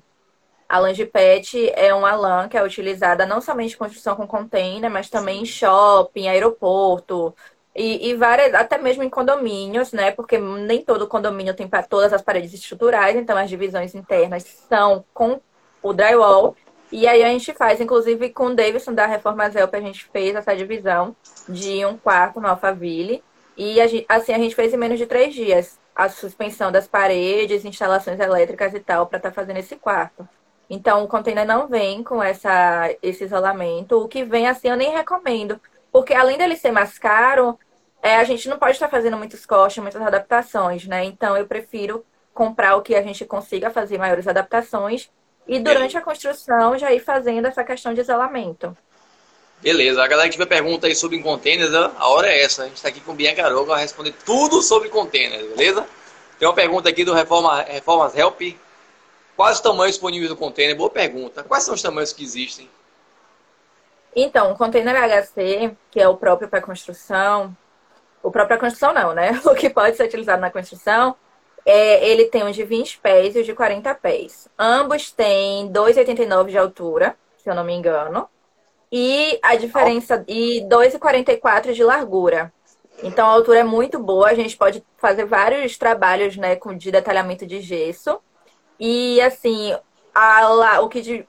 A 0.68 0.78
lã 0.78 0.92
de 0.92 1.04
PET 1.04 1.70
é 1.74 1.94
uma 1.94 2.14
lã 2.14 2.48
que 2.48 2.56
é 2.56 2.62
utilizada 2.62 3.26
não 3.26 3.40
somente 3.40 3.74
em 3.74 3.78
construção 3.78 4.16
com 4.16 4.26
container, 4.26 4.90
mas 4.90 5.08
também 5.10 5.42
em 5.42 5.46
shopping, 5.46 6.28
aeroporto 6.28 7.34
e, 7.78 8.10
e, 8.10 8.14
várias, 8.14 8.52
até 8.54 8.76
mesmo 8.76 9.04
em 9.04 9.08
condomínios, 9.08 9.92
né? 9.92 10.10
Porque 10.10 10.36
nem 10.36 10.82
todo 10.82 11.06
condomínio 11.06 11.54
tem 11.54 11.68
para 11.68 11.82
todas 11.82 12.12
as 12.12 12.20
paredes 12.20 12.52
estruturais, 12.52 13.14
então 13.14 13.36
as 13.36 13.48
divisões 13.48 13.94
internas 13.94 14.42
são 14.68 15.04
com 15.14 15.40
o 15.80 15.92
drywall. 15.92 16.56
E 16.90 17.06
aí 17.06 17.22
a 17.22 17.28
gente 17.28 17.52
faz, 17.52 17.80
inclusive 17.80 18.30
com 18.30 18.46
o 18.46 18.54
Davidson 18.54 18.94
da 18.94 19.06
Reforma 19.06 19.48
Zelp, 19.50 19.74
a 19.74 19.80
gente 19.80 20.06
fez 20.06 20.34
essa 20.34 20.56
divisão 20.56 21.14
de 21.48 21.84
um 21.84 21.96
quarto 21.96 22.40
no 22.40 22.48
Alphaville. 22.48 23.22
E 23.56 23.80
a 23.80 23.86
gente, 23.86 24.06
assim 24.08 24.32
a 24.32 24.38
gente 24.38 24.54
fez 24.54 24.72
em 24.72 24.76
menos 24.76 24.98
de 24.98 25.06
três 25.06 25.34
dias 25.34 25.78
a 25.94 26.08
suspensão 26.08 26.70
das 26.70 26.86
paredes, 26.86 27.64
instalações 27.64 28.20
elétricas 28.20 28.72
e 28.72 28.80
tal, 28.80 29.06
para 29.06 29.18
estar 29.18 29.30
tá 29.30 29.34
fazendo 29.34 29.58
esse 29.58 29.76
quarto. 29.76 30.26
Então, 30.70 31.02
o 31.02 31.08
container 31.08 31.46
não 31.46 31.66
vem 31.66 32.04
com 32.04 32.22
essa, 32.22 32.94
esse 33.02 33.24
isolamento. 33.24 34.00
O 34.00 34.08
que 34.08 34.24
vem 34.24 34.46
assim 34.46 34.68
eu 34.68 34.76
nem 34.76 34.92
recomendo. 34.92 35.60
Porque 35.90 36.14
além 36.14 36.38
dele 36.38 36.56
ser 36.56 36.70
mais 36.70 36.98
caro, 36.98 37.58
é, 38.02 38.16
a 38.16 38.24
gente 38.24 38.48
não 38.48 38.58
pode 38.58 38.72
estar 38.72 38.88
fazendo 38.88 39.16
muitos 39.16 39.44
cortes, 39.44 39.82
muitas 39.82 40.00
adaptações, 40.00 40.86
né? 40.86 41.04
Então 41.04 41.36
eu 41.36 41.46
prefiro 41.46 42.04
comprar 42.32 42.76
o 42.76 42.82
que 42.82 42.94
a 42.94 43.02
gente 43.02 43.24
consiga 43.24 43.70
fazer 43.70 43.98
maiores 43.98 44.28
adaptações 44.28 45.10
e 45.48 45.58
durante 45.58 45.96
a 45.96 46.02
construção 46.02 46.76
já 46.76 46.92
ir 46.92 47.00
fazendo 47.00 47.46
essa 47.46 47.64
questão 47.64 47.94
de 47.94 48.02
isolamento. 48.02 48.76
Beleza, 49.60 50.04
a 50.04 50.06
galera 50.06 50.28
que 50.28 50.34
tiver 50.34 50.46
pergunta 50.46 50.86
aí 50.86 50.94
sobre 50.94 51.20
containers, 51.20 51.74
a 51.74 52.08
hora 52.08 52.28
é 52.28 52.42
essa. 52.42 52.62
A 52.62 52.66
gente 52.66 52.76
está 52.76 52.88
aqui 52.88 53.00
com 53.00 53.12
o 53.12 53.14
Bianca 53.14 53.44
Aroga 53.44 53.72
para 53.72 53.80
responder 53.80 54.14
tudo 54.24 54.62
sobre 54.62 54.88
containers, 54.88 55.48
beleza? 55.56 55.84
Tem 56.38 56.46
uma 56.46 56.54
pergunta 56.54 56.88
aqui 56.88 57.04
do 57.04 57.12
Reforma, 57.12 57.62
Reformas 57.62 58.16
Help. 58.16 58.40
Quais 59.36 59.56
os 59.56 59.60
tamanhos 59.60 59.94
disponíveis 59.94 60.30
do 60.30 60.36
container? 60.36 60.76
Boa 60.76 60.90
pergunta. 60.90 61.42
Quais 61.42 61.64
são 61.64 61.74
os 61.74 61.82
tamanhos 61.82 62.12
que 62.12 62.22
existem? 62.22 62.70
Então, 64.14 64.52
o 64.52 64.56
container 64.56 64.94
HC, 64.94 65.76
que 65.90 66.00
é 66.00 66.08
o 66.08 66.16
próprio 66.16 66.48
para 66.48 66.60
construção, 66.60 67.56
o 68.22 68.30
próprio 68.30 68.58
para 68.58 68.68
construção 68.68 68.92
não, 68.92 69.12
né? 69.12 69.40
O 69.46 69.54
que 69.54 69.68
pode 69.68 69.96
ser 69.96 70.04
utilizado 70.04 70.40
na 70.40 70.50
construção, 70.50 71.16
é, 71.70 72.08
ele 72.08 72.24
tem 72.24 72.42
um 72.44 72.50
de 72.50 72.64
20 72.64 72.98
pés 72.98 73.36
e 73.36 73.40
o 73.40 73.44
de 73.44 73.52
40 73.52 73.94
pés. 73.96 74.48
Ambos 74.58 75.12
têm 75.12 75.70
2,89 75.70 76.48
de 76.48 76.56
altura, 76.56 77.14
se 77.36 77.50
eu 77.50 77.54
não 77.54 77.62
me 77.62 77.74
engano. 77.74 78.26
E 78.90 79.38
a 79.42 79.54
diferença 79.54 80.24
e 80.26 80.62
2,44 80.62 81.74
de 81.74 81.84
largura. 81.84 82.50
Então 83.02 83.26
a 83.26 83.32
altura 83.32 83.58
é 83.58 83.64
muito 83.64 83.98
boa, 83.98 84.30
a 84.30 84.34
gente 84.34 84.56
pode 84.56 84.82
fazer 84.96 85.26
vários 85.26 85.76
trabalhos, 85.76 86.38
né, 86.38 86.58
de 86.78 86.90
detalhamento 86.90 87.44
de 87.44 87.60
gesso. 87.60 88.18
E 88.80 89.20
assim, 89.20 89.76
a, 90.14 90.80
o 90.80 90.88
que 90.88 91.02
di, 91.02 91.28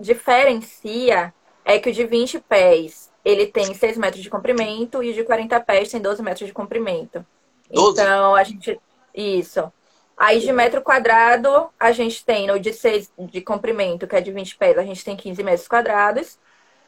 diferencia 0.00 1.34
é 1.66 1.78
que 1.78 1.90
o 1.90 1.92
de 1.92 2.06
20 2.06 2.40
pés, 2.40 3.10
ele 3.22 3.46
tem 3.46 3.74
6 3.74 3.98
metros 3.98 4.22
de 4.22 4.30
comprimento 4.30 5.02
e 5.02 5.10
o 5.10 5.14
de 5.14 5.22
40 5.22 5.60
pés 5.60 5.90
tem 5.90 6.00
12 6.00 6.22
metros 6.22 6.46
de 6.46 6.54
comprimento. 6.54 7.26
12? 7.70 8.00
Então 8.00 8.34
a 8.34 8.42
gente 8.42 8.80
isso. 9.14 9.72
Aí 10.16 10.38
de 10.38 10.52
metro 10.52 10.82
quadrado, 10.82 11.70
a 11.80 11.92
gente 11.92 12.24
tem 12.24 12.50
o 12.50 12.58
de 12.58 12.72
6 12.74 13.10
de 13.18 13.40
comprimento, 13.40 14.06
que 14.06 14.14
é 14.14 14.20
de 14.20 14.30
20 14.30 14.56
pés, 14.56 14.76
a 14.76 14.82
gente 14.82 15.02
tem 15.02 15.16
15 15.16 15.42
metros 15.42 15.66
quadrados. 15.66 16.38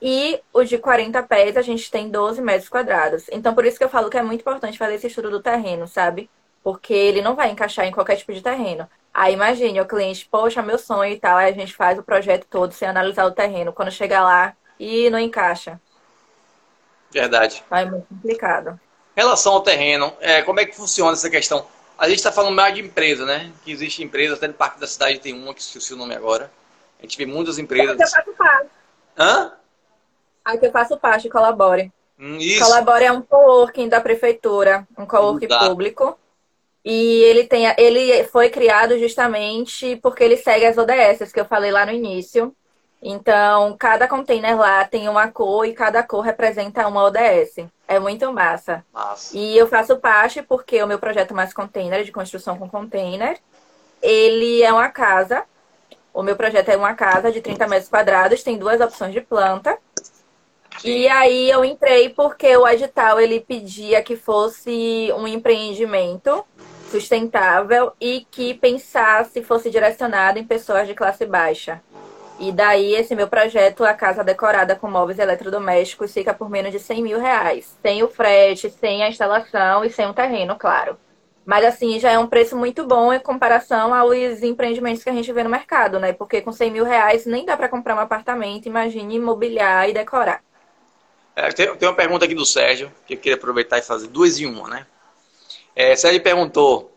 E 0.02 0.40
o 0.52 0.64
de 0.64 0.78
40 0.78 1.22
pés, 1.22 1.56
a 1.56 1.62
gente 1.62 1.90
tem 1.90 2.10
12 2.10 2.42
metros 2.42 2.68
quadrados. 2.68 3.24
Então, 3.30 3.54
por 3.54 3.64
isso 3.64 3.78
que 3.78 3.84
eu 3.84 3.88
falo 3.88 4.10
que 4.10 4.18
é 4.18 4.22
muito 4.22 4.40
importante 4.40 4.76
fazer 4.76 4.96
esse 4.96 5.06
estudo 5.06 5.30
do 5.30 5.40
terreno, 5.40 5.86
sabe? 5.86 6.28
Porque 6.62 6.92
ele 6.92 7.22
não 7.22 7.34
vai 7.34 7.50
encaixar 7.50 7.86
em 7.86 7.92
qualquer 7.92 8.16
tipo 8.16 8.32
de 8.32 8.42
terreno. 8.42 8.88
Aí 9.14 9.32
imagine 9.32 9.80
o 9.80 9.86
cliente, 9.86 10.28
poxa, 10.30 10.60
meu 10.60 10.78
sonho 10.78 11.12
e 11.12 11.20
tal, 11.20 11.36
aí 11.36 11.50
a 11.50 11.54
gente 11.54 11.74
faz 11.74 11.98
o 11.98 12.02
projeto 12.02 12.46
todo 12.50 12.72
sem 12.72 12.88
analisar 12.88 13.24
o 13.26 13.30
terreno. 13.32 13.72
Quando 13.72 13.90
chegar 13.90 14.22
lá 14.22 14.54
e 14.78 15.08
não 15.08 15.18
encaixa. 15.18 15.80
Verdade. 17.10 17.62
Aí 17.70 17.86
é 17.86 17.90
muito 17.90 18.06
complicado. 18.08 18.80
Em 19.16 19.20
relação 19.20 19.52
ao 19.52 19.60
terreno, 19.62 20.12
é, 20.20 20.42
como 20.42 20.60
é 20.60 20.66
que 20.66 20.74
funciona 20.74 21.12
essa 21.12 21.30
questão? 21.30 21.64
A 22.02 22.08
gente 22.08 22.18
está 22.18 22.32
falando 22.32 22.56
mais 22.56 22.74
de 22.74 22.80
empresa, 22.80 23.24
né? 23.24 23.52
Que 23.64 23.70
existe 23.70 24.02
empresa, 24.02 24.34
até 24.34 24.48
no 24.48 24.54
Parque 24.54 24.80
da 24.80 24.88
Cidade 24.88 25.20
tem 25.20 25.32
uma, 25.32 25.54
que 25.54 25.60
esqueci 25.60 25.94
o 25.94 25.96
nome 25.96 26.16
agora. 26.16 26.50
A 26.98 27.02
gente 27.02 27.16
vê 27.16 27.24
muitas 27.24 27.60
empresas. 27.60 27.96
Eu 27.96 28.08
faço 28.08 28.32
parte. 28.36 28.70
Hã? 29.16 29.52
Aqui 30.44 30.66
eu 30.66 30.72
faço 30.72 30.96
parte, 30.96 31.28
colabore. 31.28 31.92
Hum, 32.18 32.38
isso. 32.38 32.58
Colabore 32.58 33.04
é 33.04 33.12
um 33.12 33.22
coworking 33.22 33.88
da 33.88 34.00
prefeitura, 34.00 34.84
um 34.98 35.06
coworking 35.06 35.46
público. 35.46 36.18
E 36.84 37.22
ele, 37.22 37.44
tem, 37.44 37.72
ele 37.78 38.24
foi 38.24 38.50
criado 38.50 38.98
justamente 38.98 39.94
porque 40.02 40.24
ele 40.24 40.36
segue 40.36 40.66
as 40.66 40.76
ODS 40.76 41.32
que 41.32 41.38
eu 41.38 41.44
falei 41.44 41.70
lá 41.70 41.86
no 41.86 41.92
início. 41.92 42.52
Então, 43.02 43.76
cada 43.76 44.06
container 44.06 44.56
lá 44.56 44.84
tem 44.84 45.08
uma 45.08 45.26
cor 45.26 45.66
e 45.66 45.74
cada 45.74 46.04
cor 46.04 46.20
representa 46.20 46.86
uma 46.86 47.02
ODS. 47.02 47.66
É 47.88 47.98
muito 47.98 48.32
massa. 48.32 48.84
massa. 48.92 49.36
E 49.36 49.58
eu 49.58 49.66
faço 49.66 49.96
parte 49.96 50.40
porque 50.40 50.80
o 50.80 50.86
meu 50.86 51.00
projeto 51.00 51.34
Mais 51.34 51.52
Container, 51.52 52.04
de 52.04 52.12
construção 52.12 52.56
com 52.56 52.70
container, 52.70 53.38
ele 54.00 54.62
é 54.62 54.72
uma 54.72 54.88
casa. 54.88 55.44
O 56.14 56.22
meu 56.22 56.36
projeto 56.36 56.68
é 56.68 56.76
uma 56.76 56.94
casa 56.94 57.32
de 57.32 57.40
30 57.40 57.66
metros 57.66 57.88
quadrados, 57.88 58.42
tem 58.44 58.56
duas 58.56 58.80
opções 58.80 59.12
de 59.12 59.20
planta. 59.20 59.76
E 60.84 61.08
aí 61.08 61.50
eu 61.50 61.64
entrei 61.64 62.08
porque 62.08 62.56
o 62.56 62.68
edital 62.68 63.20
ele 63.20 63.40
pedia 63.40 64.00
que 64.02 64.16
fosse 64.16 65.12
um 65.16 65.26
empreendimento 65.26 66.44
sustentável 66.90 67.92
e 68.00 68.26
que 68.30 68.54
pensasse, 68.54 69.42
fosse 69.42 69.70
direcionado 69.70 70.38
em 70.38 70.44
pessoas 70.44 70.86
de 70.86 70.94
classe 70.94 71.26
baixa. 71.26 71.80
E 72.42 72.50
daí, 72.50 72.96
esse 72.96 73.14
meu 73.14 73.28
projeto, 73.28 73.84
a 73.84 73.94
casa 73.94 74.24
decorada 74.24 74.74
com 74.74 74.90
móveis 74.90 75.20
eletrodomésticos, 75.20 76.12
fica 76.12 76.34
por 76.34 76.50
menos 76.50 76.72
de 76.72 76.80
100 76.80 77.00
mil 77.00 77.20
reais. 77.20 77.78
Sem 77.80 78.02
o 78.02 78.08
frete, 78.08 78.68
sem 78.68 79.00
a 79.00 79.08
instalação 79.08 79.84
e 79.84 79.90
sem 79.90 80.06
o 80.06 80.12
terreno, 80.12 80.56
claro. 80.56 80.98
Mas 81.46 81.64
assim, 81.64 82.00
já 82.00 82.10
é 82.10 82.18
um 82.18 82.26
preço 82.26 82.56
muito 82.56 82.84
bom 82.84 83.12
em 83.12 83.20
comparação 83.20 83.94
aos 83.94 84.42
empreendimentos 84.42 85.04
que 85.04 85.10
a 85.10 85.12
gente 85.12 85.32
vê 85.32 85.44
no 85.44 85.50
mercado, 85.50 86.00
né? 86.00 86.12
Porque 86.12 86.40
com 86.40 86.50
100 86.50 86.72
mil 86.72 86.84
reais 86.84 87.26
nem 87.26 87.46
dá 87.46 87.56
para 87.56 87.68
comprar 87.68 87.94
um 87.94 88.00
apartamento, 88.00 88.66
imagine 88.66 89.14
imobiliar 89.14 89.88
e 89.88 89.92
decorar. 89.92 90.42
É, 91.36 91.48
tem, 91.50 91.72
tem, 91.76 91.88
uma 91.88 91.94
pergunta 91.94 92.24
aqui 92.24 92.34
do 92.34 92.44
Sérgio, 92.44 92.90
que 93.06 93.14
eu 93.14 93.18
queria 93.18 93.36
aproveitar 93.36 93.78
e 93.78 93.82
fazer 93.82 94.08
duas 94.08 94.40
em 94.40 94.46
uma, 94.46 94.68
né? 94.68 94.86
É, 95.76 95.94
Sérgio 95.94 96.20
perguntou, 96.20 96.91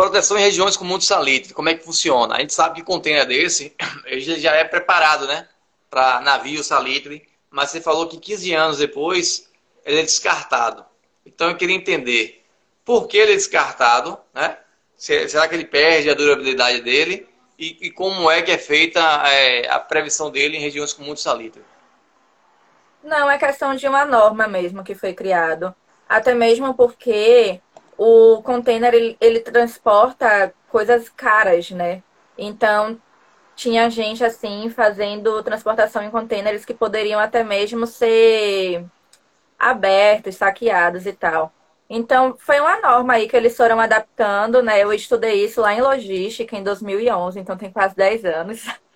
Proteção 0.00 0.38
em 0.38 0.42
regiões 0.42 0.78
com 0.78 0.84
muito 0.84 1.04
salitre, 1.04 1.52
como 1.52 1.68
é 1.68 1.74
que 1.74 1.84
funciona? 1.84 2.36
A 2.36 2.40
gente 2.40 2.54
sabe 2.54 2.76
que 2.76 2.82
container 2.82 3.26
desse 3.26 3.76
ele 4.06 4.40
já 4.40 4.54
é 4.54 4.64
preparado, 4.64 5.26
né? 5.26 5.46
Para 5.90 6.22
navio 6.22 6.64
salitre, 6.64 7.28
mas 7.50 7.70
você 7.70 7.82
falou 7.82 8.08
que 8.08 8.16
15 8.16 8.54
anos 8.54 8.78
depois 8.78 9.50
ele 9.84 10.00
é 10.00 10.02
descartado. 10.02 10.86
Então 11.26 11.50
eu 11.50 11.56
queria 11.56 11.76
entender 11.76 12.42
por 12.82 13.08
que 13.08 13.18
ele 13.18 13.32
é 13.32 13.36
descartado, 13.36 14.18
né? 14.32 14.56
Será 14.96 15.46
que 15.46 15.54
ele 15.54 15.66
perde 15.66 16.08
a 16.08 16.14
durabilidade 16.14 16.80
dele? 16.80 17.28
E, 17.58 17.76
e 17.82 17.90
como 17.90 18.30
é 18.30 18.40
que 18.40 18.50
é 18.50 18.58
feita 18.58 19.00
é, 19.28 19.68
a 19.68 19.78
previsão 19.78 20.30
dele 20.30 20.56
em 20.56 20.60
regiões 20.60 20.94
com 20.94 21.02
muito 21.02 21.20
salitre? 21.20 21.62
Não, 23.04 23.30
é 23.30 23.36
questão 23.36 23.74
de 23.74 23.86
uma 23.86 24.06
norma 24.06 24.48
mesmo 24.48 24.82
que 24.82 24.94
foi 24.94 25.12
criado. 25.12 25.74
Até 26.08 26.34
mesmo 26.34 26.74
porque 26.74 27.60
o 28.02 28.42
container 28.42 28.94
ele, 28.94 29.14
ele 29.20 29.40
transporta 29.40 30.54
coisas 30.70 31.10
caras, 31.10 31.70
né? 31.70 32.02
Então 32.38 32.98
tinha 33.54 33.90
gente 33.90 34.24
assim 34.24 34.70
fazendo 34.70 35.42
transportação 35.42 36.02
em 36.02 36.10
containers 36.10 36.64
que 36.64 36.72
poderiam 36.72 37.20
até 37.20 37.44
mesmo 37.44 37.86
ser 37.86 38.86
abertos, 39.58 40.36
saqueados 40.36 41.04
e 41.06 41.12
tal. 41.12 41.52
Então 41.90 42.36
foi 42.38 42.58
uma 42.60 42.80
norma 42.80 43.14
aí 43.14 43.28
que 43.28 43.36
eles 43.36 43.54
foram 43.56 43.78
adaptando, 43.78 44.62
né? 44.62 44.82
Eu 44.82 44.92
estudei 44.94 45.44
isso 45.44 45.60
lá 45.60 45.74
em 45.74 45.82
logística 45.82 46.56
em 46.56 46.62
2011, 46.64 47.38
então 47.38 47.56
tem 47.58 47.70
quase 47.70 47.94
10 47.96 48.24
anos. 48.24 48.64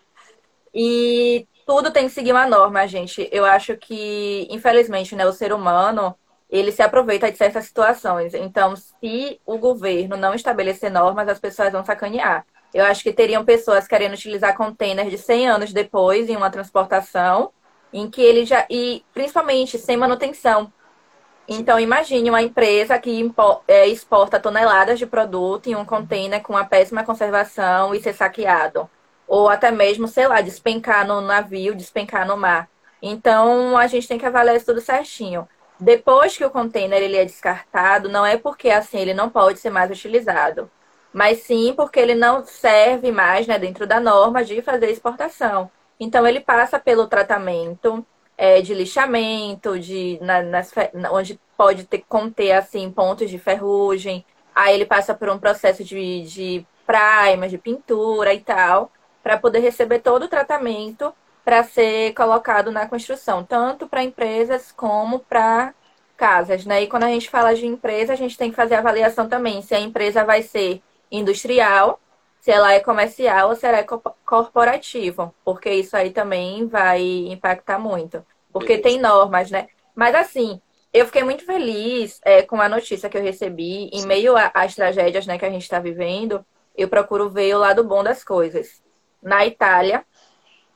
E 0.77 1.47
tudo 1.67 1.93
tem 1.93 2.07
que 2.09 2.13
seguir 2.13 2.33
uma 2.33 2.49
norma, 2.49 2.87
gente. 2.89 3.29
Eu 3.31 3.45
acho 3.45 3.77
que, 3.77 4.47
infelizmente, 4.51 5.15
né, 5.15 5.25
o 5.25 5.33
ser 5.33 5.53
humano 5.53 6.17
ele 6.55 6.71
se 6.71 6.83
aproveita 6.83 7.31
de 7.31 7.37
certas 7.37 7.65
situações. 7.65 8.33
Então, 8.33 8.77
se 8.77 9.41
o 9.45 9.59
governo 9.59 10.17
não 10.17 10.35
estabelecer 10.35 10.89
normas, 10.89 11.29
as 11.29 11.41
pessoas 11.41 11.73
vão 11.73 11.85
sacanear. 11.85 12.47
Eu 12.73 12.85
acho 12.85 13.03
que 13.03 13.13
teriam 13.13 13.45
pessoas 13.45 13.89
querendo 13.89 14.15
utilizar 14.15 14.57
containers 14.57 15.11
de 15.11 15.19
100 15.19 15.49
anos 15.49 15.73
depois 15.73 16.29
em 16.29 16.37
uma 16.37 16.51
transportação, 16.51 17.53
em 17.93 18.09
que 18.09 18.23
ele 18.23 18.45
já. 18.45 18.65
e 18.71 19.05
principalmente 19.13 19.79
sem 19.79 19.97
manutenção. 19.97 20.73
Então, 21.49 21.79
imagine 21.79 22.31
uma 22.31 22.41
empresa 22.43 22.99
que 23.01 23.33
é, 23.67 23.89
exporta 23.89 24.39
toneladas 24.39 24.99
de 24.99 25.07
produto 25.07 25.69
em 25.69 25.75
um 25.75 25.85
container 25.85 26.41
com 26.41 26.53
uma 26.53 26.65
péssima 26.65 27.05
conservação 27.05 27.95
e 27.95 28.01
ser 28.01 28.15
saqueado. 28.15 28.89
Ou 29.27 29.49
até 29.49 29.73
mesmo, 29.73 30.07
sei 30.07 30.29
lá, 30.29 30.41
despencar 30.41 31.07
no 31.07 31.21
navio, 31.21 31.75
despencar 31.75 32.27
no 32.27 32.37
mar. 32.37 32.69
Então, 33.03 33.77
a 33.77 33.87
gente 33.89 34.09
tem 34.09 34.19
que 34.19 34.27
avaliar 34.27 34.57
isso 34.57 34.67
tudo 34.67 34.81
certinho. 34.81 35.49
Depois 35.85 36.35
que 36.35 36.43
o 36.43 36.51
container 36.51 37.03
ele 37.03 37.19
é 37.19 37.27
descartado, 37.27 38.09
não 38.09 38.25
é 38.25 38.39
porque 38.39 38.71
assim 38.71 38.99
ele 38.99 39.13
não 39.13 39.29
pode 39.29 39.59
ser 39.59 39.69
mais 39.69 39.91
utilizado, 39.91 40.71
mas 41.13 41.41
sim 41.43 41.75
porque 41.77 42.01
ele 42.01 42.15
não 42.15 42.43
serve 42.43 43.13
mais 43.13 43.47
né, 43.47 43.59
dentro 43.59 43.87
da 43.87 44.01
norma 44.01 44.43
de 44.43 44.63
fazer 44.63 44.89
exportação. 44.91 45.71
Então 46.01 46.27
ele 46.27 46.41
passa 46.41 46.79
pelo 46.79 47.07
tratamento 47.07 48.05
é, 48.39 48.63
de 48.63 48.73
lixamento, 48.73 49.79
de, 49.79 50.19
na, 50.23 50.43
nas, 50.43 50.73
onde 51.13 51.39
pode 51.55 51.85
ter, 51.85 52.03
conter 52.09 52.53
assim 52.53 52.91
pontos 52.91 53.29
de 53.29 53.39
ferrugem. 53.39 54.25
Aí 54.55 54.75
ele 54.75 54.87
passa 54.87 55.15
por 55.15 55.29
um 55.29 55.39
processo 55.39 55.85
de, 55.85 56.23
de 56.23 56.67
primer, 56.87 57.51
de 57.51 57.59
pintura 57.59 58.33
e 58.33 58.41
tal, 58.41 58.91
para 59.23 59.37
poder 59.37 59.59
receber 59.59 59.99
todo 59.99 60.23
o 60.25 60.29
tratamento 60.29 61.13
para 61.45 61.63
ser 61.63 62.15
colocado 62.15 62.71
na 62.71 62.89
construção, 62.89 63.45
tanto 63.45 63.87
para 63.87 64.03
empresas 64.03 64.73
como 64.73 65.19
para 65.19 65.75
casas, 66.17 66.65
né? 66.65 66.83
E 66.83 66.87
quando 66.87 67.05
a 67.05 67.09
gente 67.09 67.29
fala 67.29 67.55
de 67.55 67.67
empresa, 67.67 68.13
a 68.13 68.17
gente 68.17 68.39
tem 68.39 68.51
que 68.51 68.57
fazer 68.57 68.77
a 68.77 68.79
avaliação 68.79 69.29
também 69.29 69.61
se 69.61 69.75
a 69.75 69.81
empresa 69.81 70.25
vai 70.25 70.43
ser 70.43 70.81
industrial, 71.11 72.01
se 72.41 72.51
ela 72.51 72.73
é 72.73 72.81
comercial 72.81 73.51
ou 73.51 73.57
se 73.57 73.67
ela 73.67 73.79
é 73.79 73.87
corporativo, 74.25 75.35
porque 75.45 75.71
isso 75.71 75.97
aí 75.97 76.11
também 76.11 76.67
vai 76.67 77.03
impactar 77.03 77.79
muito. 77.79 78.25
Porque 78.53 78.79
tem 78.79 79.01
normas, 79.01 79.51
né? 79.51 79.69
Mas 79.95 80.15
assim, 80.15 80.61
eu 80.93 81.07
fiquei 81.07 81.25
muito 81.25 81.45
feliz 81.45 82.21
é, 82.25 82.43
com 82.43 82.61
a 82.61 82.69
notícia 82.69 83.09
que 83.09 83.19
eu 83.19 83.23
recebi. 83.23 83.91
Em 83.93 84.07
meio 84.07 84.35
às 84.37 84.77
tragédias 84.77 85.27
né, 85.27 85.37
que 85.37 85.45
a 85.45 85.51
gente 85.51 85.63
está 85.63 85.81
vivendo, 85.81 86.45
eu 86.77 86.89
procuro 86.89 87.29
ver 87.29 87.55
o 87.55 87.59
lado 87.59 87.83
bom 87.83 88.05
das 88.05 88.23
coisas. 88.23 88.81
Na 89.21 89.45
Itália, 89.45 90.05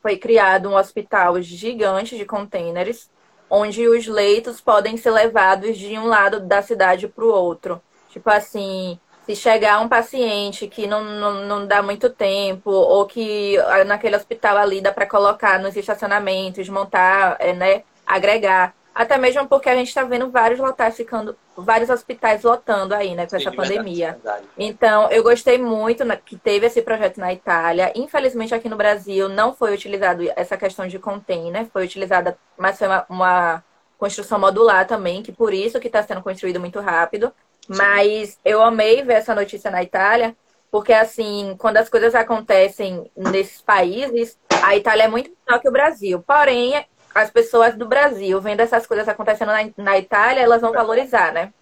foi 0.02 0.16
criado 0.16 0.68
um 0.68 0.76
hospital 0.76 1.40
gigante 1.42 2.16
de 2.16 2.24
containers, 2.24 3.10
onde 3.50 3.86
os 3.88 4.06
leitos 4.06 4.60
podem 4.60 4.96
ser 4.96 5.10
levados 5.10 5.76
de 5.78 5.98
um 5.98 6.06
lado 6.06 6.40
da 6.40 6.62
cidade 6.62 7.08
para 7.08 7.24
o 7.24 7.32
outro. 7.32 7.80
Tipo 8.10 8.30
assim, 8.30 8.98
se 9.26 9.36
chegar 9.36 9.80
um 9.80 9.88
paciente 9.88 10.66
que 10.68 10.86
não, 10.86 11.04
não, 11.04 11.44
não 11.46 11.66
dá 11.66 11.82
muito 11.82 12.08
tempo, 12.10 12.70
ou 12.70 13.06
que 13.06 13.58
ah, 13.58 13.84
naquele 13.84 14.16
hospital 14.16 14.56
ali 14.56 14.80
dá 14.80 14.92
para 14.92 15.06
colocar 15.06 15.58
nos 15.60 15.76
estacionamentos, 15.76 16.68
montar, 16.68 17.36
é, 17.38 17.52
né, 17.52 17.82
agregar. 18.06 18.74
Até 18.98 19.16
mesmo 19.16 19.46
porque 19.46 19.68
a 19.70 19.76
gente 19.76 19.86
está 19.86 20.02
vendo 20.02 20.28
vários 20.28 20.58
locais 20.58 20.96
ficando, 20.96 21.36
vários 21.56 21.88
hospitais 21.88 22.42
lotando 22.42 22.92
aí, 22.92 23.14
né, 23.14 23.26
com 23.26 23.30
Sim, 23.30 23.36
essa 23.36 23.52
pandemia. 23.52 24.06
Verdade, 24.10 24.22
verdade. 24.24 24.46
Então, 24.58 25.08
eu 25.12 25.22
gostei 25.22 25.56
muito 25.56 26.04
que 26.24 26.36
teve 26.36 26.66
esse 26.66 26.82
projeto 26.82 27.18
na 27.18 27.32
Itália. 27.32 27.92
Infelizmente, 27.94 28.52
aqui 28.52 28.68
no 28.68 28.74
Brasil 28.74 29.28
não 29.28 29.54
foi 29.54 29.72
utilizado 29.72 30.24
essa 30.34 30.56
questão 30.56 30.88
de 30.88 30.98
container, 30.98 31.66
foi 31.72 31.84
utilizada, 31.84 32.36
mas 32.56 32.76
foi 32.76 32.88
uma, 32.88 33.06
uma 33.08 33.64
construção 33.96 34.36
modular 34.36 34.84
também, 34.84 35.22
que 35.22 35.30
por 35.30 35.54
isso 35.54 35.78
que 35.78 35.86
está 35.86 36.02
sendo 36.02 36.20
construído 36.20 36.58
muito 36.58 36.80
rápido. 36.80 37.32
Mas 37.68 38.36
eu 38.44 38.60
amei 38.60 39.04
ver 39.04 39.14
essa 39.14 39.32
notícia 39.32 39.70
na 39.70 39.80
Itália, 39.80 40.34
porque 40.72 40.92
assim, 40.92 41.54
quando 41.56 41.76
as 41.76 41.88
coisas 41.88 42.16
acontecem 42.16 43.08
nesses 43.16 43.62
países, 43.62 44.36
a 44.60 44.74
Itália 44.74 45.04
é 45.04 45.08
muito 45.08 45.30
menor 45.46 45.60
que 45.60 45.68
o 45.68 45.72
Brasil. 45.72 46.20
Porém, 46.26 46.84
as 47.18 47.30
pessoas 47.30 47.74
do 47.74 47.86
Brasil 47.86 48.40
vendo 48.40 48.60
essas 48.60 48.86
coisas 48.86 49.08
acontecendo 49.08 49.48
na, 49.48 49.70
na 49.76 49.98
Itália, 49.98 50.40
elas 50.40 50.60
vão 50.60 50.72
valorizar, 50.72 51.32
né? 51.32 51.52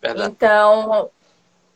Verdade. 0.00 0.30
Então, 0.30 1.10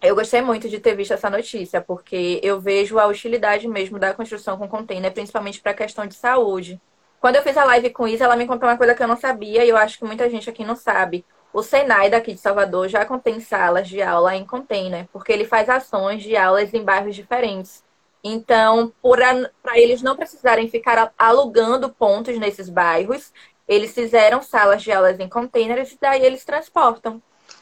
eu 0.03 0.15
gostei 0.15 0.43
muito 0.43 0.69
de 0.69 0.81
ter 0.81 0.97
visto 0.97 1.13
essa 1.15 1.31
notícia, 1.31 1.81
porque 1.81 2.41
eu 2.43 2.61
vejo 2.61 2.99
a 2.99 3.07
utilidade 3.07 3.69
mesmo 3.69 3.99
da 3.99 4.13
construção 4.13 4.59
com 4.59 4.69
container, 4.69 5.13
principalmente 5.13 5.61
para 5.61 5.73
a 5.73 5.77
questão 5.77 6.07
de 6.07 6.15
saúde. 6.15 6.81
Quando 7.21 7.37
eu 7.37 7.43
fiz 7.43 7.57
a 7.57 7.65
live 7.65 7.91
com 7.91 8.09
Isa, 8.09 8.25
ela 8.25 8.35
me 8.35 8.47
contou 8.47 8.69
uma 8.69 8.77
coisa 8.77 8.95
que 8.95 9.03
eu 9.03 9.07
não 9.07 9.17
sabia 9.17 9.65
e 9.65 9.69
eu 9.69 9.77
acho 9.77 9.99
que 9.99 10.05
muita 10.05 10.29
gente 10.29 10.51
aqui 10.51 10.65
não 10.65 10.75
sabe. 10.75 11.25
O 11.53 11.63
Senai 11.63 12.11
daqui 12.11 12.33
de 12.33 12.41
Salvador 12.41 12.89
já 12.89 13.05
contém 13.05 13.39
salas 13.39 13.87
de 13.87 14.03
aula 14.03 14.35
em 14.35 14.45
container, 14.45 15.07
porque 15.13 15.33
ele 15.33 15.45
faz 15.45 15.69
ações 15.69 16.23
de 16.23 16.37
aulas 16.37 16.75
em 16.75 16.83
bairros 16.83 17.15
diferentes. 17.15 17.85
Então, 18.25 18.93
para 19.03 19.79
eles 19.79 20.01
não 20.01 20.15
precisarem 20.15 20.69
ficar 20.69 21.13
alugando 21.19 21.91
pontos 21.91 22.39
nesses 22.39 22.69
bairros, 22.69 23.33
eles 23.67 23.93
fizeram 23.93 24.43
salas 24.43 24.83
de 24.83 24.93
aulas 24.93 25.19
em 25.19 25.29
containers 25.29 25.93
e 25.93 25.99
daí 26.01 26.25
eles 26.25 26.45
transportam. 26.45 27.21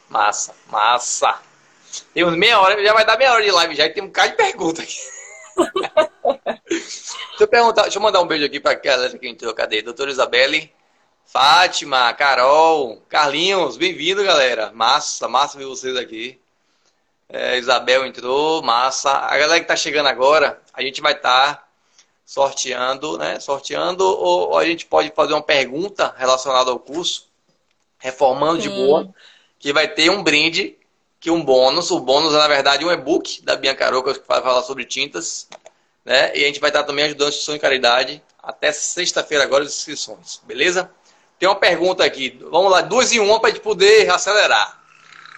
Massa, 0.09 0.53
massa. 0.69 1.39
Tem 2.13 2.29
meia 2.37 2.59
hora, 2.59 2.83
já 2.83 2.93
vai 2.93 3.05
dar 3.05 3.17
meia 3.17 3.31
hora 3.31 3.43
de 3.43 3.51
live 3.51 3.75
já 3.75 3.85
e 3.85 3.89
tem 3.89 4.03
um 4.03 4.07
bocado 4.07 4.31
de 4.31 4.37
pergunta 4.37 4.81
aqui. 4.81 4.97
deixa, 6.69 7.15
eu 7.39 7.47
perguntar, 7.47 7.83
deixa 7.83 7.97
eu 7.97 8.01
mandar 8.01 8.21
um 8.21 8.27
beijo 8.27 8.45
aqui 8.45 8.59
para 8.59 8.71
aquela 8.71 9.09
que 9.09 9.27
entrou. 9.27 9.53
Cadê? 9.53 9.81
Doutora 9.81 10.11
Isabelle. 10.11 10.71
Fátima, 11.25 12.13
Carol, 12.13 13.01
Carlinhos, 13.07 13.77
bem-vindo, 13.77 14.21
galera. 14.23 14.71
Massa, 14.73 15.29
massa 15.29 15.57
ver 15.57 15.65
vocês 15.65 15.95
aqui. 15.95 16.40
É, 17.33 17.57
Isabel 17.57 18.05
entrou, 18.05 18.61
massa. 18.61 19.09
A 19.09 19.37
galera 19.37 19.55
que 19.55 19.63
está 19.63 19.75
chegando 19.75 20.07
agora, 20.07 20.61
a 20.73 20.81
gente 20.81 21.01
vai 21.01 21.13
estar 21.13 21.55
tá 21.55 21.67
sorteando, 22.25 23.17
né? 23.17 23.39
Sorteando, 23.39 24.05
ou, 24.05 24.49
ou, 24.49 24.57
a 24.57 24.65
gente 24.65 24.85
pode 24.85 25.11
fazer 25.15 25.33
uma 25.33 25.41
pergunta 25.41 26.13
relacionada 26.17 26.71
ao 26.71 26.79
curso, 26.79 27.29
reformando 27.97 28.61
Sim. 28.61 28.69
de 28.69 28.75
boa, 28.75 29.09
que 29.57 29.71
vai 29.71 29.87
ter 29.87 30.11
um 30.11 30.21
brinde, 30.21 30.77
que 31.21 31.31
um 31.31 31.43
bônus. 31.43 31.89
O 31.89 32.01
bônus 32.01 32.33
é, 32.33 32.37
na 32.37 32.47
verdade, 32.49 32.83
um 32.83 32.91
e-book 32.91 33.41
da 33.43 33.55
Bianca 33.55 33.85
Caroca, 33.85 34.13
que 34.13 34.27
vai 34.27 34.41
falar 34.41 34.63
sobre 34.63 34.83
tintas. 34.83 35.47
Né? 36.03 36.35
E 36.35 36.43
a 36.43 36.47
gente 36.47 36.59
vai 36.59 36.69
estar 36.69 36.81
tá 36.81 36.87
também 36.87 37.05
ajudando 37.05 37.27
a 37.27 37.29
instituição 37.29 37.53
de 37.53 37.61
caridade 37.61 38.21
até 38.43 38.71
sexta-feira 38.71 39.43
agora 39.43 39.63
as 39.63 39.77
inscrições, 39.77 40.41
beleza? 40.43 40.91
Tem 41.37 41.47
uma 41.47 41.55
pergunta 41.55 42.03
aqui. 42.03 42.37
Vamos 42.49 42.71
lá, 42.71 42.81
duas 42.81 43.11
em 43.13 43.19
uma 43.19 43.39
para 43.39 43.49
a 43.49 43.53
gente 43.53 43.61
poder 43.61 44.09
acelerar. 44.09 44.80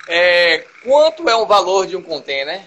É, 0.07 0.65
quanto 0.83 1.29
é 1.29 1.35
o 1.35 1.45
valor 1.45 1.87
de 1.87 1.95
um 1.95 2.01
container? 2.01 2.61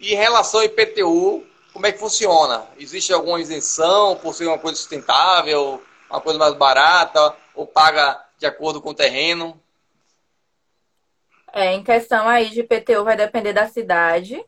E 0.00 0.12
em 0.12 0.16
relação 0.16 0.60
ao 0.60 0.66
IPTU, 0.66 1.44
como 1.72 1.86
é 1.86 1.92
que 1.92 1.98
funciona? 1.98 2.66
Existe 2.78 3.12
alguma 3.12 3.40
isenção 3.40 4.16
por 4.16 4.34
ser 4.34 4.46
uma 4.46 4.58
coisa 4.58 4.76
sustentável, 4.76 5.82
uma 6.10 6.20
coisa 6.20 6.38
mais 6.38 6.54
barata, 6.54 7.34
ou 7.54 7.66
paga 7.66 8.20
de 8.38 8.46
acordo 8.46 8.80
com 8.80 8.90
o 8.90 8.94
terreno? 8.94 9.60
É, 11.52 11.72
em 11.72 11.84
questão 11.84 12.28
aí 12.28 12.50
de 12.50 12.60
IPTU 12.60 13.04
vai 13.04 13.16
depender 13.16 13.52
da 13.52 13.68
cidade, 13.68 14.44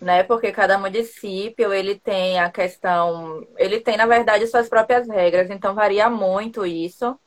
né? 0.00 0.22
Porque 0.22 0.52
cada 0.52 0.76
município 0.76 1.72
ele 1.72 1.98
tem 1.98 2.38
a 2.38 2.50
questão, 2.50 3.46
ele 3.56 3.80
tem 3.80 3.96
na 3.96 4.06
verdade 4.06 4.46
suas 4.46 4.68
próprias 4.68 5.08
regras, 5.08 5.50
então 5.50 5.74
varia 5.74 6.10
muito 6.10 6.66
isso 6.66 7.18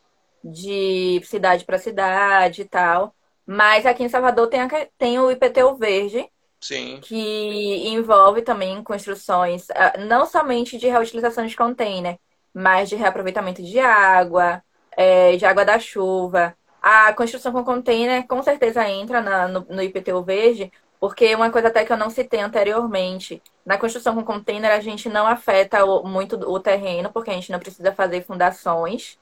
de 0.44 1.20
cidade 1.26 1.66
para 1.66 1.80
cidade 1.80 2.62
e 2.62 2.66
tal. 2.66 3.17
Mas 3.48 3.86
aqui 3.86 4.04
em 4.04 4.10
Salvador 4.10 4.48
tem, 4.48 4.60
a, 4.60 4.68
tem 4.98 5.18
o 5.20 5.32
IPTU 5.32 5.76
Verde, 5.78 6.30
Sim. 6.60 7.00
que 7.02 7.88
envolve 7.88 8.42
também 8.42 8.84
construções 8.84 9.70
ah, 9.72 9.94
não 10.00 10.26
somente 10.26 10.78
de 10.78 10.88
reutilização 10.88 11.46
de 11.46 11.56
container, 11.56 12.20
mas 12.54 12.90
de 12.90 12.96
reaproveitamento 12.96 13.64
de 13.64 13.80
água, 13.80 14.62
é, 14.92 15.38
de 15.38 15.46
água 15.46 15.64
da 15.64 15.80
chuva. 15.80 16.56
A 16.82 17.14
construção 17.14 17.54
com 17.54 17.64
container 17.64 18.28
com 18.28 18.44
certeza 18.44 18.88
entra 18.90 19.22
na, 19.22 19.48
no, 19.48 19.66
no 19.70 19.82
IPTU 19.82 20.24
Verde, 20.24 20.72
porque 21.00 21.34
uma 21.36 21.50
coisa 21.52 21.70
até 21.70 21.86
que 21.86 21.94
eu 21.94 21.98
não 21.98 22.10
citei 22.10 22.42
anteriormente, 22.42 23.42
na 23.66 23.78
construção 23.78 24.16
com 24.16 24.24
container 24.24 24.72
a 24.72 24.80
gente 24.80 25.08
não 25.08 25.28
afeta 25.28 25.86
muito 26.04 26.36
o 26.36 26.60
terreno, 26.60 27.12
porque 27.12 27.30
a 27.30 27.34
gente 27.34 27.52
não 27.52 27.60
precisa 27.60 27.94
fazer 27.94 28.26
fundações. 28.26 29.18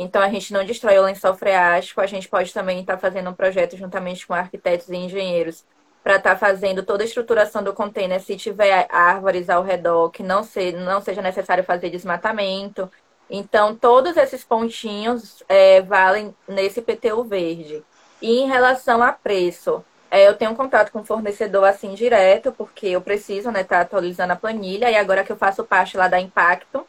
Então, 0.00 0.22
a 0.22 0.28
gente 0.28 0.52
não 0.52 0.64
destrói 0.64 0.96
o 0.96 1.02
lençol 1.02 1.34
freático. 1.34 2.00
A 2.00 2.06
gente 2.06 2.28
pode 2.28 2.54
também 2.54 2.80
estar 2.80 2.94
tá 2.94 2.98
fazendo 3.00 3.30
um 3.30 3.34
projeto 3.34 3.76
juntamente 3.76 4.24
com 4.24 4.32
arquitetos 4.32 4.88
e 4.88 4.96
engenheiros 4.96 5.64
para 6.04 6.16
estar 6.16 6.30
tá 6.30 6.36
fazendo 6.36 6.84
toda 6.84 7.02
a 7.02 7.06
estruturação 7.06 7.64
do 7.64 7.72
container 7.72 8.20
se 8.20 8.36
tiver 8.36 8.86
árvores 8.90 9.50
ao 9.50 9.64
redor, 9.64 10.10
que 10.10 10.22
não, 10.22 10.44
se, 10.44 10.70
não 10.70 11.00
seja 11.00 11.20
necessário 11.20 11.64
fazer 11.64 11.90
desmatamento. 11.90 12.88
Então, 13.28 13.74
todos 13.74 14.16
esses 14.16 14.44
pontinhos 14.44 15.42
é, 15.48 15.82
valem 15.82 16.32
nesse 16.46 16.80
PTU 16.80 17.24
verde. 17.24 17.84
E 18.22 18.38
em 18.38 18.46
relação 18.46 19.02
a 19.02 19.12
preço, 19.12 19.84
é, 20.12 20.28
eu 20.28 20.34
tenho 20.36 20.52
um 20.52 20.54
contato 20.54 20.92
com 20.92 21.00
o 21.00 21.04
fornecedor 21.04 21.64
assim 21.64 21.94
direto, 21.94 22.52
porque 22.52 22.86
eu 22.86 23.00
preciso 23.00 23.48
estar 23.48 23.52
né, 23.52 23.64
tá 23.64 23.80
atualizando 23.80 24.32
a 24.32 24.36
planilha. 24.36 24.90
E 24.92 24.96
agora 24.96 25.24
que 25.24 25.32
eu 25.32 25.36
faço 25.36 25.64
parte 25.64 25.96
lá 25.96 26.06
da 26.06 26.20
Impacto, 26.20 26.86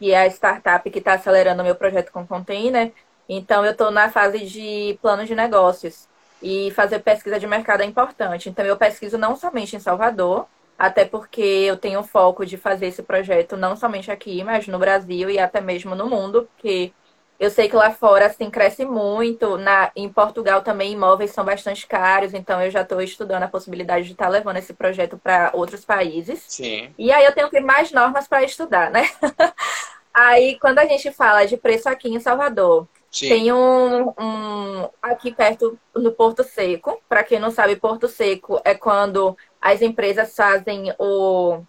que 0.00 0.12
é 0.12 0.22
a 0.22 0.26
startup 0.28 0.90
que 0.90 0.98
está 0.98 1.12
acelerando 1.12 1.60
o 1.60 1.64
meu 1.64 1.74
projeto 1.74 2.10
com 2.10 2.26
container. 2.26 2.90
Então, 3.28 3.66
eu 3.66 3.72
estou 3.72 3.90
na 3.90 4.10
fase 4.10 4.38
de 4.46 4.98
planos 5.02 5.28
de 5.28 5.34
negócios. 5.34 6.08
E 6.42 6.70
fazer 6.70 7.00
pesquisa 7.00 7.38
de 7.38 7.46
mercado 7.46 7.82
é 7.82 7.84
importante. 7.84 8.48
Então, 8.48 8.64
eu 8.64 8.78
pesquiso 8.78 9.18
não 9.18 9.36
somente 9.36 9.76
em 9.76 9.78
Salvador, 9.78 10.46
até 10.78 11.04
porque 11.04 11.42
eu 11.42 11.76
tenho 11.76 12.02
foco 12.02 12.46
de 12.46 12.56
fazer 12.56 12.86
esse 12.86 13.02
projeto 13.02 13.58
não 13.58 13.76
somente 13.76 14.10
aqui, 14.10 14.42
mas 14.42 14.66
no 14.66 14.78
Brasil 14.78 15.28
e 15.28 15.38
até 15.38 15.60
mesmo 15.60 15.94
no 15.94 16.08
mundo, 16.08 16.48
porque 16.56 16.94
eu 17.40 17.50
sei 17.50 17.70
que 17.70 17.74
lá 17.74 17.90
fora 17.90 18.26
assim 18.26 18.50
cresce 18.50 18.84
muito. 18.84 19.56
Na, 19.56 19.90
em 19.96 20.10
Portugal 20.10 20.60
também 20.60 20.92
imóveis 20.92 21.30
são 21.30 21.42
bastante 21.42 21.86
caros, 21.86 22.34
então 22.34 22.62
eu 22.62 22.70
já 22.70 22.82
estou 22.82 23.00
estudando 23.00 23.44
a 23.44 23.48
possibilidade 23.48 24.04
de 24.04 24.12
estar 24.12 24.26
tá 24.26 24.30
levando 24.30 24.58
esse 24.58 24.74
projeto 24.74 25.16
para 25.16 25.50
outros 25.54 25.82
países. 25.82 26.44
Sim. 26.46 26.94
E 26.98 27.10
aí 27.10 27.24
eu 27.24 27.32
tenho 27.32 27.48
que 27.48 27.56
ter 27.56 27.64
mais 27.64 27.90
normas 27.92 28.28
para 28.28 28.44
estudar, 28.44 28.90
né? 28.90 29.08
aí 30.12 30.58
quando 30.60 30.80
a 30.80 30.84
gente 30.84 31.10
fala 31.12 31.46
de 31.46 31.56
preço 31.56 31.88
aqui 31.88 32.10
em 32.10 32.20
Salvador, 32.20 32.86
Sim. 33.10 33.28
tem 33.28 33.52
um, 33.54 34.10
um 34.10 34.88
aqui 35.00 35.32
perto 35.32 35.78
no 35.96 36.12
Porto 36.12 36.44
Seco. 36.44 37.00
Para 37.08 37.24
quem 37.24 37.40
não 37.40 37.50
sabe, 37.50 37.74
Porto 37.74 38.06
Seco 38.06 38.60
é 38.66 38.74
quando 38.74 39.34
as 39.58 39.80
empresas 39.80 40.36
fazem 40.36 40.94
o 40.98 41.62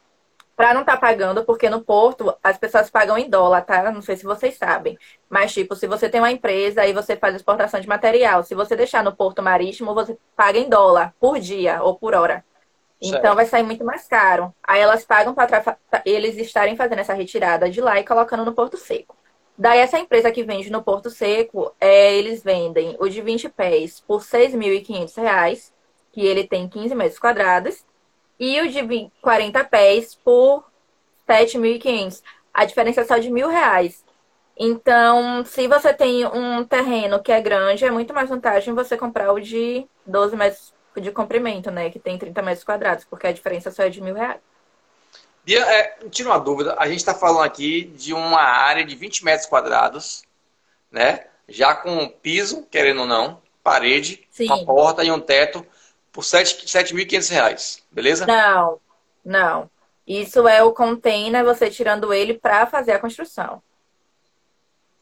para 0.56 0.74
não 0.74 0.82
estar 0.82 0.94
tá 0.94 1.00
pagando, 1.00 1.44
porque 1.44 1.70
no 1.70 1.82
porto 1.82 2.36
as 2.44 2.58
pessoas 2.58 2.90
pagam 2.90 3.18
em 3.18 3.30
dólar, 3.30 3.62
tá? 3.62 3.92
Não 3.92 4.02
sei 4.02 4.16
se 4.16 4.24
vocês 4.24 4.58
sabem. 4.58 4.98
Mas, 5.30 5.54
tipo, 5.54 5.76
se 5.76 5.88
você 5.88 6.10
tem 6.10 6.22
uma 6.22 6.32
empresa 6.32 6.86
e 6.86 6.94
você 6.94 7.16
faz 7.16 7.36
exportação 7.36 7.80
de 7.80 7.88
material, 7.88 8.44
se 8.44 8.54
você 8.54 8.76
deixar 8.76 9.04
no 9.04 9.16
porto 9.16 9.42
marítimo, 9.42 9.94
você 9.94 10.18
paga 10.36 10.60
em 10.60 10.70
dólar 10.70 11.14
por 11.20 11.40
dia 11.40 11.82
ou 11.82 11.96
por 11.96 12.14
hora. 12.14 12.44
Então 13.02 13.34
vai 13.34 13.46
sair 13.46 13.64
muito 13.64 13.84
mais 13.84 14.08
caro. 14.08 14.54
Aí 14.64 14.80
elas 14.80 15.04
pagam 15.04 15.34
para 15.34 15.76
eles 16.06 16.38
estarem 16.38 16.76
fazendo 16.76 17.00
essa 17.00 17.14
retirada 17.14 17.68
de 17.68 17.82
lá 17.82 18.00
e 18.00 18.04
colocando 18.04 18.46
no 18.46 18.54
Porto 18.54 18.78
Seco. 18.78 19.16
Daí 19.58 19.80
essa 19.80 19.98
empresa 19.98 20.32
que 20.32 20.44
vende 20.44 20.72
no 20.72 20.84
Porto 20.84 21.10
Seco, 21.10 21.74
é, 21.80 22.16
eles 22.16 22.44
vendem 22.44 22.96
o 23.00 23.10
de 23.10 23.22
20 23.22 23.50
pés 23.50 24.00
por 24.00 24.22
R$ 24.22 24.26
6.500, 24.26 25.72
que 26.12 26.26
ele 26.26 26.48
tem 26.48 26.68
15 26.70 26.94
metros 26.94 27.20
quadrados 27.20 27.84
e 28.42 28.60
o 28.60 28.68
de 28.68 29.12
40 29.22 29.64
pés 29.66 30.16
por 30.16 30.66
7.500. 31.30 32.24
A 32.52 32.66
diferença 32.66 33.02
é 33.02 33.06
só 33.06 33.20
de 33.20 33.30
mil 33.30 33.48
reais. 33.48 34.04
Então, 34.58 35.46
se 35.46 35.68
você 35.68 35.94
tem 35.94 36.26
um 36.26 36.64
terreno 36.66 37.22
que 37.22 37.32
é 37.32 37.40
grande, 37.40 37.86
é 37.86 37.92
muito 37.92 38.12
mais 38.16 38.30
vantagem 38.30 38.74
você 38.74 38.98
comprar 38.98 39.32
o 39.32 39.40
de 39.40 39.86
12 40.08 40.36
metros 40.36 40.74
de 40.98 41.12
comprimento, 41.12 41.70
né? 41.70 41.92
Que 41.92 42.00
tem 42.00 42.18
30 42.18 42.42
metros 42.42 42.64
quadrados, 42.64 43.06
porque 43.06 43.28
a 43.28 43.32
diferença 43.32 43.70
só 43.70 43.84
é 43.84 43.90
de 43.90 44.02
mil 44.02 44.16
reais. 44.16 44.42
Bia, 45.46 45.60
é, 45.60 45.98
tira 46.10 46.30
uma 46.30 46.40
dúvida. 46.40 46.76
A 46.80 46.88
gente 46.88 46.98
está 46.98 47.14
falando 47.14 47.44
aqui 47.44 47.84
de 47.96 48.12
uma 48.12 48.42
área 48.42 48.84
de 48.84 48.96
20 48.96 49.24
metros 49.24 49.48
quadrados, 49.48 50.24
né? 50.92 51.28
Já 51.48 51.76
com 51.76 52.10
piso, 52.10 52.66
querendo 52.72 53.02
ou 53.02 53.08
não, 53.08 53.40
parede, 53.64 54.28
Sim. 54.32 54.46
uma 54.46 54.66
porta 54.66 55.04
e 55.04 55.12
um 55.12 55.20
teto 55.20 55.66
por 56.12 56.24
R$ 56.24 56.44
7.500, 56.44 57.82
beleza? 57.92 58.26
Não, 58.26 58.80
não. 59.24 59.70
Isso 60.06 60.48
é 60.48 60.62
o 60.64 60.74
container, 60.74 61.44
você 61.44 61.70
tirando 61.70 62.14
ele 62.14 62.34
para 62.34 62.68
fazer 62.68 62.92
a 62.92 63.00
construção. 63.00 63.62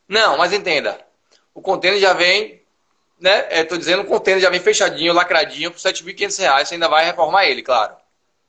Não, 0.08 0.38
mas 0.38 0.54
entenda. 0.54 1.00
O 1.54 1.62
container 1.62 2.00
já 2.00 2.14
vem, 2.14 2.62
né? 3.20 3.48
Estou 3.62 3.78
é, 3.78 3.80
dizendo, 3.80 4.04
o 4.04 4.06
container 4.06 4.42
já 4.42 4.50
vem 4.50 4.60
fechadinho, 4.60 5.14
lacradinho, 5.14 5.72
por 5.72 5.80
R$ 5.80 5.92
7.500. 5.92 6.66
Você 6.66 6.74
ainda 6.76 6.88
vai 6.88 7.06
reformar 7.06 7.46
ele, 7.46 7.62
claro. 7.62 7.96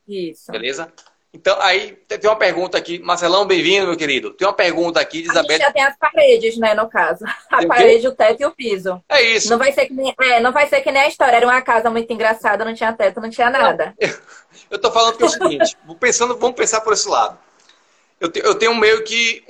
Isso. 0.06 0.50
Beleza? 0.50 0.92
Então, 1.32 1.56
aí 1.60 1.92
tem 2.08 2.28
uma 2.28 2.36
pergunta 2.36 2.76
aqui. 2.76 2.98
Marcelão, 2.98 3.46
bem-vindo, 3.46 3.86
meu 3.86 3.96
querido. 3.96 4.32
Tem 4.32 4.46
uma 4.46 4.52
pergunta 4.52 5.00
aqui 5.00 5.22
de 5.22 5.30
Isabel. 5.30 5.58
já 5.58 5.70
tem 5.70 5.82
as 5.82 5.96
paredes, 5.96 6.58
né, 6.58 6.74
no 6.74 6.88
caso. 6.88 7.24
A 7.48 7.64
parede, 7.66 8.08
o 8.08 8.14
teto 8.14 8.40
e 8.42 8.46
o 8.46 8.50
piso. 8.50 9.00
É 9.08 9.22
isso. 9.22 9.48
Não 9.48 9.56
vai, 9.56 9.70
ser 9.72 9.86
que 9.86 9.92
nem, 9.92 10.12
é, 10.20 10.40
não 10.40 10.50
vai 10.50 10.66
ser 10.66 10.80
que 10.80 10.90
nem 10.90 11.02
a 11.02 11.08
história. 11.08 11.36
Era 11.36 11.46
uma 11.46 11.62
casa 11.62 11.88
muito 11.88 12.12
engraçada, 12.12 12.64
não 12.64 12.74
tinha 12.74 12.92
teto, 12.92 13.20
não 13.20 13.30
tinha 13.30 13.48
nada. 13.48 13.94
Não, 14.00 14.76
eu, 14.76 14.80
tô 14.80 14.90
falando 14.90 15.16
que 15.16 15.22
é 15.22 15.26
o 15.26 15.28
seguinte. 15.28 15.76
pensando, 15.98 16.36
vamos 16.36 16.56
pensar 16.56 16.80
por 16.80 16.92
esse 16.92 17.08
lado. 17.08 17.38
Eu, 18.20 18.30
te, 18.30 18.40
eu 18.40 18.54
tenho 18.54 18.74
meio 18.74 19.02
que 19.04 19.42